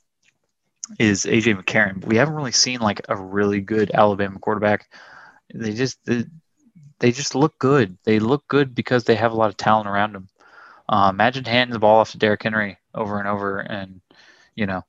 [1.00, 2.06] is AJ McCarron.
[2.06, 4.90] We haven't really seen like a really good Alabama quarterback.
[5.54, 6.26] They just, they,
[7.00, 7.98] they just look good.
[8.04, 10.28] They look good because they have a lot of talent around them.
[10.90, 14.02] Uh, imagine handing the ball off to Derrick Henry over and over and,
[14.56, 14.84] you know,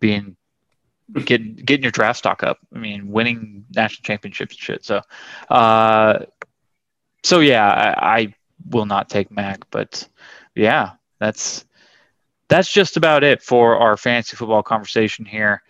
[0.00, 0.36] being
[1.12, 2.58] getting getting your draft stock up.
[2.74, 4.84] I mean, winning national championships and shit.
[4.84, 5.02] So,
[5.50, 6.20] uh,
[7.22, 8.34] so yeah, I, I
[8.70, 10.06] will not take Mac, but
[10.54, 11.64] yeah, that's
[12.48, 15.62] that's just about it for our fantasy football conversation here.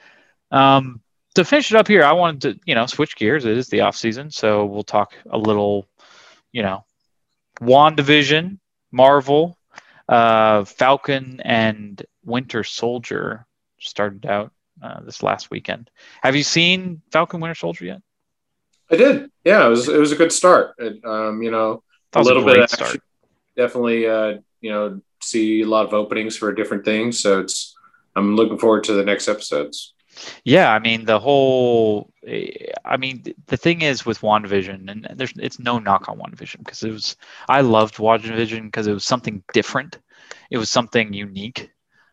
[0.51, 1.01] Um,
[1.35, 3.45] to finish it up here, I wanted to you know switch gears.
[3.45, 5.87] It is the off season, so we'll talk a little,
[6.53, 6.85] you know,
[7.61, 8.59] WandaVision,
[8.91, 9.57] Marvel,
[10.09, 13.47] uh, Falcon, and Winter Soldier
[13.79, 14.53] started out
[14.83, 15.91] uh, this last weekend.
[16.23, 18.03] Have you seen Falcon Winter Soldier yet?
[18.91, 19.31] I did.
[19.45, 20.75] Yeah, it was it was a good start.
[20.79, 21.83] It, um, you know,
[22.15, 22.79] a little a bit of action.
[22.79, 23.01] Start.
[23.57, 27.21] Definitely, uh, you know, see a lot of openings for different things.
[27.21, 27.75] So it's
[28.17, 29.95] I'm looking forward to the next episodes.
[30.45, 32.11] Yeah, I mean the whole.
[32.85, 36.83] I mean the thing is with WandaVision, and there's it's no knock on WandaVision because
[36.83, 37.17] it was
[37.49, 39.99] I loved WandaVision because it was something different.
[40.51, 41.71] It was something unique.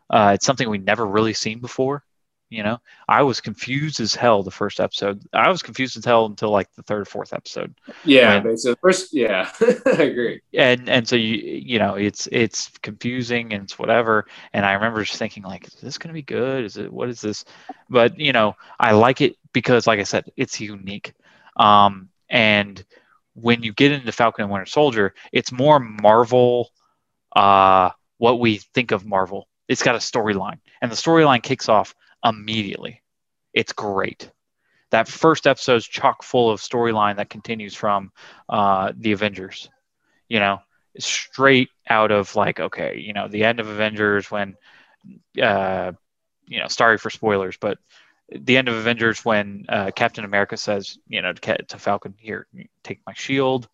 [0.09, 2.03] Uh, it's something we never really seen before.
[2.49, 5.21] You know, I was confused as hell the first episode.
[5.33, 7.73] I was confused as hell until like the third, or fourth episode.
[8.03, 9.51] Yeah, and, so first, yeah,
[9.85, 10.41] I agree.
[10.53, 14.27] And and so you you know it's it's confusing and it's whatever.
[14.53, 16.65] And I remember just thinking like, is this gonna be good?
[16.65, 17.45] Is it what is this?
[17.89, 21.13] But you know, I like it because, like I said, it's unique.
[21.55, 22.83] Um, and
[23.33, 26.69] when you get into Falcon and Winter Soldier, it's more Marvel.
[27.35, 29.47] Uh, what we think of Marvel.
[29.67, 31.95] It's got a storyline, and the storyline kicks off
[32.25, 33.01] immediately.
[33.53, 34.31] It's great.
[34.91, 38.11] That first episode is chock full of storyline that continues from
[38.49, 39.69] uh, the Avengers.
[40.27, 40.59] You know,
[40.99, 44.55] straight out of like okay, you know, the end of Avengers when,
[45.41, 45.91] uh,
[46.47, 47.77] you know, sorry for spoilers, but
[48.29, 52.47] the end of Avengers when uh, Captain America says, you know, to, to Falcon, here,
[52.83, 53.67] take my shield.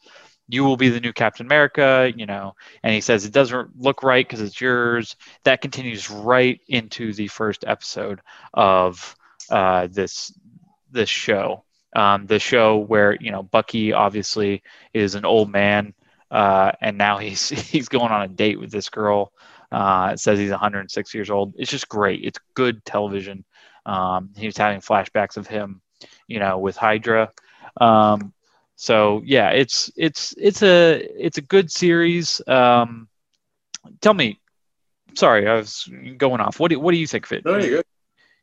[0.52, 4.04] You will be the new Captain America, you know, and he says it doesn't look
[4.04, 5.16] right because it's yours.
[5.46, 8.20] That continues right into the first episode
[8.54, 9.16] of
[9.50, 10.34] uh, this
[10.92, 11.64] this show.
[11.96, 14.62] Um, the show where you know Bucky obviously
[14.94, 15.94] is an old man,
[16.30, 19.32] uh, and now he's he's going on a date with this girl.
[19.72, 21.54] Uh, it says he's 106 years old.
[21.58, 22.26] It's just great.
[22.26, 23.46] It's good television.
[23.86, 25.82] Um, he was having flashbacks of him,
[26.28, 27.32] you know, with Hydra.
[27.80, 28.34] Um,
[28.82, 32.42] so yeah, it's it's it's a it's a good series.
[32.48, 33.08] Um,
[34.02, 34.40] tell me,
[35.14, 36.60] sorry, I was going off.
[36.60, 37.46] What do what do you think of it?
[37.46, 37.86] No, you're good.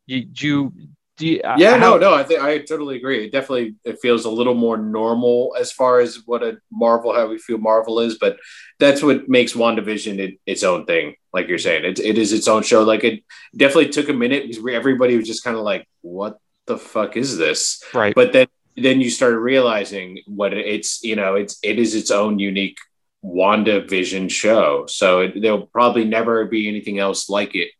[0.06, 0.72] You, do you
[1.16, 3.24] do you, uh, yeah, how, no, no, I think I totally agree.
[3.24, 7.26] It definitely it feels a little more normal as far as what a Marvel, how
[7.26, 8.36] we feel Marvel is, but
[8.78, 11.16] that's what makes WandaVision it, its own thing.
[11.32, 12.84] Like you're saying, it, it is its own show.
[12.84, 13.24] Like it
[13.56, 17.36] definitely took a minute because everybody was just kind of like, "What the fuck is
[17.36, 18.14] this?" Right.
[18.14, 18.46] But then
[18.82, 22.78] then you started realizing what it's you know it's it is its own unique
[23.22, 24.86] Wanda Vision show.
[24.86, 27.70] So it, there'll probably never be anything else like it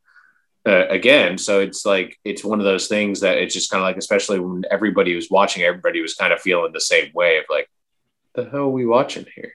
[0.66, 1.38] uh, again.
[1.38, 4.40] So it's like it's one of those things that it's just kind of like, especially
[4.40, 7.68] when everybody was watching, everybody was kind of feeling the same way of like,
[8.34, 9.53] the hell are we watching here?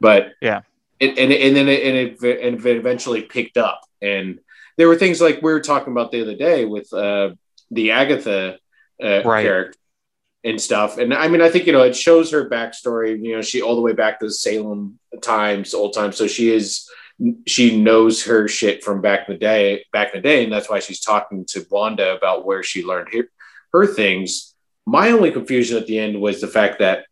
[0.00, 0.62] But yeah,
[1.00, 4.40] it, and and then it, and it, and it eventually picked up, and
[4.76, 7.30] there were things like we were talking about the other day with uh,
[7.70, 8.58] the Agatha
[9.02, 9.42] uh, right.
[9.42, 9.78] character
[10.44, 10.98] and stuff.
[10.98, 13.22] And I mean, I think you know it shows her backstory.
[13.22, 16.16] You know, she all the way back to Salem times, old times.
[16.16, 16.88] So she is
[17.46, 20.70] she knows her shit from back in the day, back in the day, and that's
[20.70, 23.28] why she's talking to Wanda about where she learned her,
[23.72, 24.54] her things.
[24.86, 27.06] My only confusion at the end was the fact that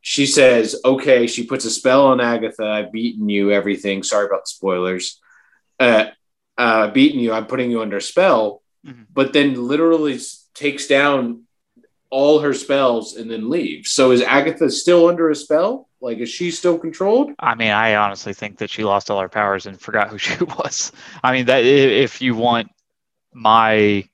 [0.00, 2.66] she says, "Okay," she puts a spell on Agatha.
[2.66, 3.52] I've beaten you.
[3.52, 4.02] Everything.
[4.02, 5.20] Sorry about the spoilers.
[5.78, 6.06] Uh,
[6.58, 7.32] uh, beaten you.
[7.32, 8.62] I'm putting you under spell.
[8.84, 9.04] Mm-hmm.
[9.12, 10.18] But then literally
[10.54, 11.41] takes down
[12.12, 13.86] all her spells and then leave.
[13.86, 15.88] So is Agatha still under a spell?
[16.02, 17.32] Like, is she still controlled?
[17.38, 20.44] I mean, I honestly think that she lost all her powers and forgot who she
[20.44, 20.92] was.
[21.24, 22.70] I mean, that if you want
[23.32, 24.06] my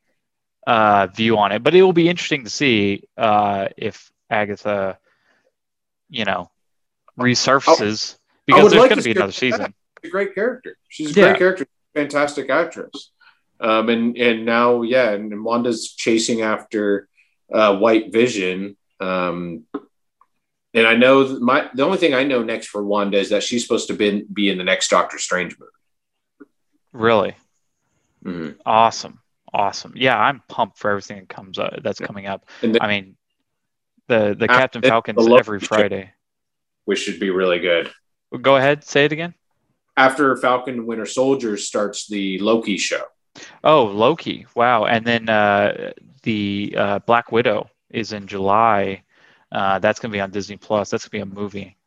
[0.64, 4.99] uh, view on it, but it will be interesting to see uh, if Agatha,
[6.09, 6.53] you know,
[7.18, 9.74] resurfaces because there's like going to be another season.
[10.01, 10.76] She's a great character.
[10.88, 11.28] She's a yeah.
[11.30, 11.66] great character.
[11.94, 13.11] Fantastic actress.
[13.61, 17.09] Um, and and now, yeah, and Wanda's chasing after
[17.53, 18.76] uh, White Vision.
[19.01, 19.64] Um,
[20.74, 23.62] and I know my the only thing I know next for Wanda is that she's
[23.62, 25.70] supposed to be, be in the next Doctor Strange movie.
[26.92, 27.34] Really?
[28.24, 28.61] Mm-hmm.
[28.66, 29.20] Awesome,
[29.53, 29.94] awesome.
[29.96, 32.44] Yeah, I'm pumped for everything that comes up that's coming up.
[32.61, 33.16] The, I mean,
[34.09, 36.12] the the Captain Falcons the every Friday,
[36.84, 37.90] which should be really good.
[38.42, 39.34] Go ahead, say it again.
[39.96, 43.03] After Falcon Winter Soldier starts the Loki show.
[43.64, 44.46] Oh, Loki!
[44.55, 45.92] Wow, and then uh,
[46.29, 49.03] the uh, Black Widow is in July.
[49.51, 50.91] Uh, that's going to be on Disney Plus.
[50.91, 51.79] That's going to be a movie,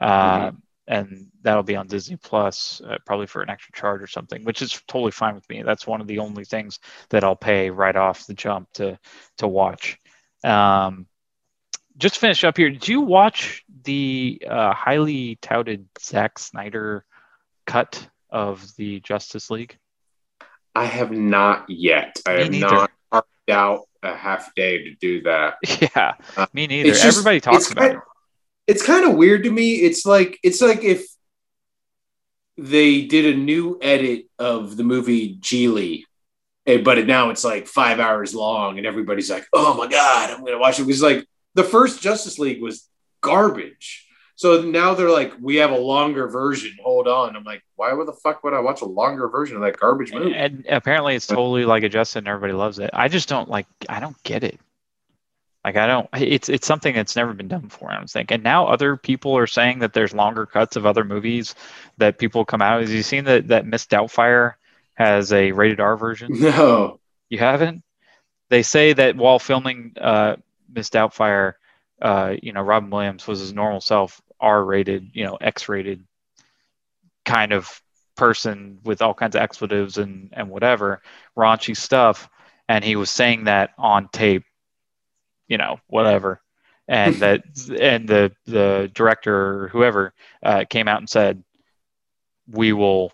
[0.00, 0.56] uh, mm-hmm.
[0.86, 4.62] and that'll be on Disney Plus uh, probably for an extra charge or something, which
[4.62, 5.64] is totally fine with me.
[5.64, 6.78] That's one of the only things
[7.08, 9.00] that I'll pay right off the jump to
[9.38, 9.98] to watch.
[10.44, 11.08] Um,
[11.96, 17.04] just to finish up here, did you watch the uh, highly touted Zack Snyder
[17.66, 19.76] cut of the Justice League?
[20.76, 22.20] I have not yet.
[22.24, 22.66] I me have neither.
[22.66, 25.54] not carved out a half day to do that.
[25.80, 26.90] Yeah, uh, me neither.
[26.90, 28.02] Just, Everybody talks about kind, it.
[28.66, 29.76] It's kind of weird to me.
[29.76, 31.06] It's like it's like if
[32.56, 36.02] they did a new edit of the movie Gigli,
[36.66, 40.44] eh, but now it's like five hours long, and everybody's like, "Oh my god, I'm
[40.44, 42.88] gonna watch it." Because like the first Justice League was
[43.20, 44.07] garbage.
[44.38, 46.76] So now they're like, we have a longer version.
[46.84, 47.34] Hold on.
[47.34, 50.12] I'm like, why would the fuck would I watch a longer version of that garbage
[50.12, 50.32] movie?
[50.32, 52.90] And, apparently it's totally like adjusted and everybody loves it.
[52.92, 54.60] I just don't like, I don't get it.
[55.64, 57.90] Like I don't, it's it's something that's never been done before.
[57.90, 58.30] I don't think.
[58.30, 61.56] And now other people are saying that there's longer cuts of other movies
[61.96, 62.80] that people come out.
[62.80, 64.54] Have you seen that that Miss Doubtfire
[64.94, 66.30] has a rated R version?
[66.40, 67.82] No, you haven't.
[68.50, 70.36] They say that while filming uh,
[70.72, 71.54] Miss Doubtfire,
[72.00, 76.04] uh, you know, Robin Williams was his normal self R-rated, you know, X-rated
[77.24, 77.82] kind of
[78.16, 81.00] person with all kinds of expletives and and whatever
[81.36, 82.28] raunchy stuff,
[82.68, 84.44] and he was saying that on tape,
[85.46, 86.40] you know, whatever,
[86.88, 87.42] and that
[87.80, 90.12] and the the director or whoever
[90.42, 91.42] uh, came out and said,
[92.50, 93.12] we will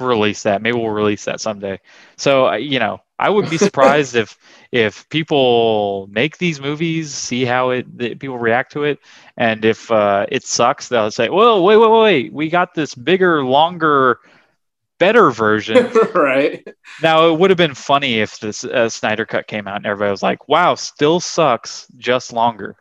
[0.00, 0.62] release that.
[0.62, 1.80] Maybe we'll release that someday.
[2.16, 4.38] So you know, I would be surprised if
[4.72, 8.98] if people make these movies, see how it people react to it,
[9.36, 13.44] and if uh, it sucks, they'll say, "Well, wait, wait, wait, we got this bigger,
[13.44, 14.20] longer."
[14.98, 15.90] better version.
[16.14, 16.66] right.
[17.02, 20.10] Now it would have been funny if this uh, Snyder cut came out and everybody
[20.10, 22.76] was like, "Wow, still sucks, just longer."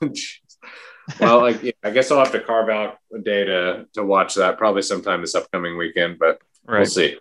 [1.20, 4.58] well, like, I guess I'll have to carve out a day to to watch that
[4.58, 6.80] probably sometime this upcoming weekend, but right.
[6.80, 7.18] we'll see.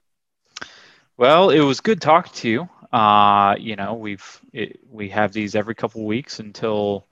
[1.18, 2.70] Well, it was good talking to you.
[2.94, 7.08] Uh, you know, we've it, we have these every couple weeks until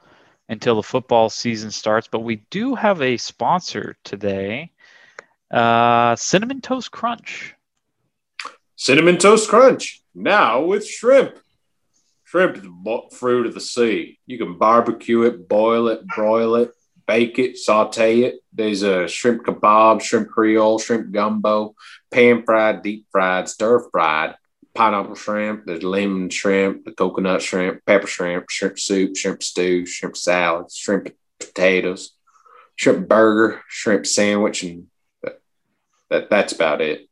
[0.47, 4.71] until the football season starts, but we do have a sponsor today.
[5.49, 7.55] Uh, Cinnamon Toast Crunch.
[8.75, 11.39] Cinnamon Toast Crunch now with shrimp.
[12.25, 14.19] Shrimp the fruit of the sea.
[14.27, 16.71] You can barbecue it, boil it, broil it,
[17.07, 18.36] bake it, saute it.
[18.53, 21.75] There's a shrimp kebab, shrimp creole, shrimp gumbo,
[22.11, 24.36] pan fried, deep fried, stir fried,
[24.74, 25.65] pineapple shrimp.
[25.65, 31.09] There's lemon shrimp, the coconut shrimp, pepper shrimp, shrimp soup, shrimp stew, shrimp salad, shrimp
[31.39, 32.11] potatoes,
[32.76, 34.88] shrimp burger, shrimp sandwich, and
[36.09, 37.07] that that's about it.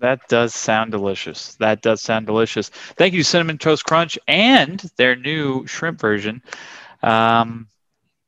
[0.00, 1.54] That does sound delicious.
[1.60, 2.70] That does sound delicious.
[2.70, 6.42] Thank you, Cinnamon Toast Crunch, and their new shrimp version
[7.04, 7.68] um,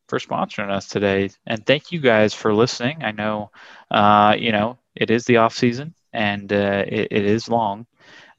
[0.07, 1.30] for sponsoring us today.
[1.48, 3.02] And thank you guys for listening.
[3.02, 3.50] I know,
[3.90, 7.86] uh, you know, it is the off season and uh, it, it is long,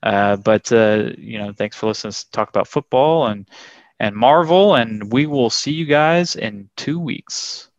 [0.05, 2.13] uh, but uh, you know, thanks for listening.
[2.13, 3.49] To talk about football and
[3.99, 7.69] and Marvel, and we will see you guys in two weeks.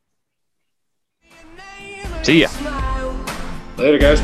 [2.22, 2.48] See ya.
[3.76, 4.20] Later, guys.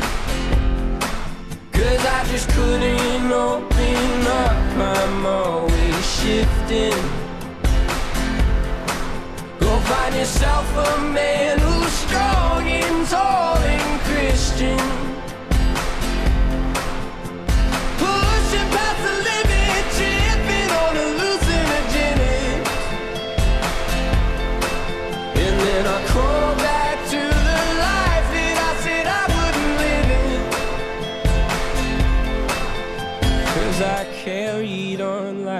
[1.71, 4.77] Cause I just couldn't open up.
[4.77, 6.91] I'm always shifting.
[9.59, 15.02] Go find yourself a man who's strong and tall and Christian.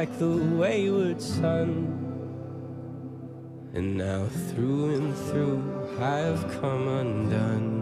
[0.03, 1.69] Like the wayward son.
[3.73, 5.63] And now through and through
[5.97, 7.72] I have come undone.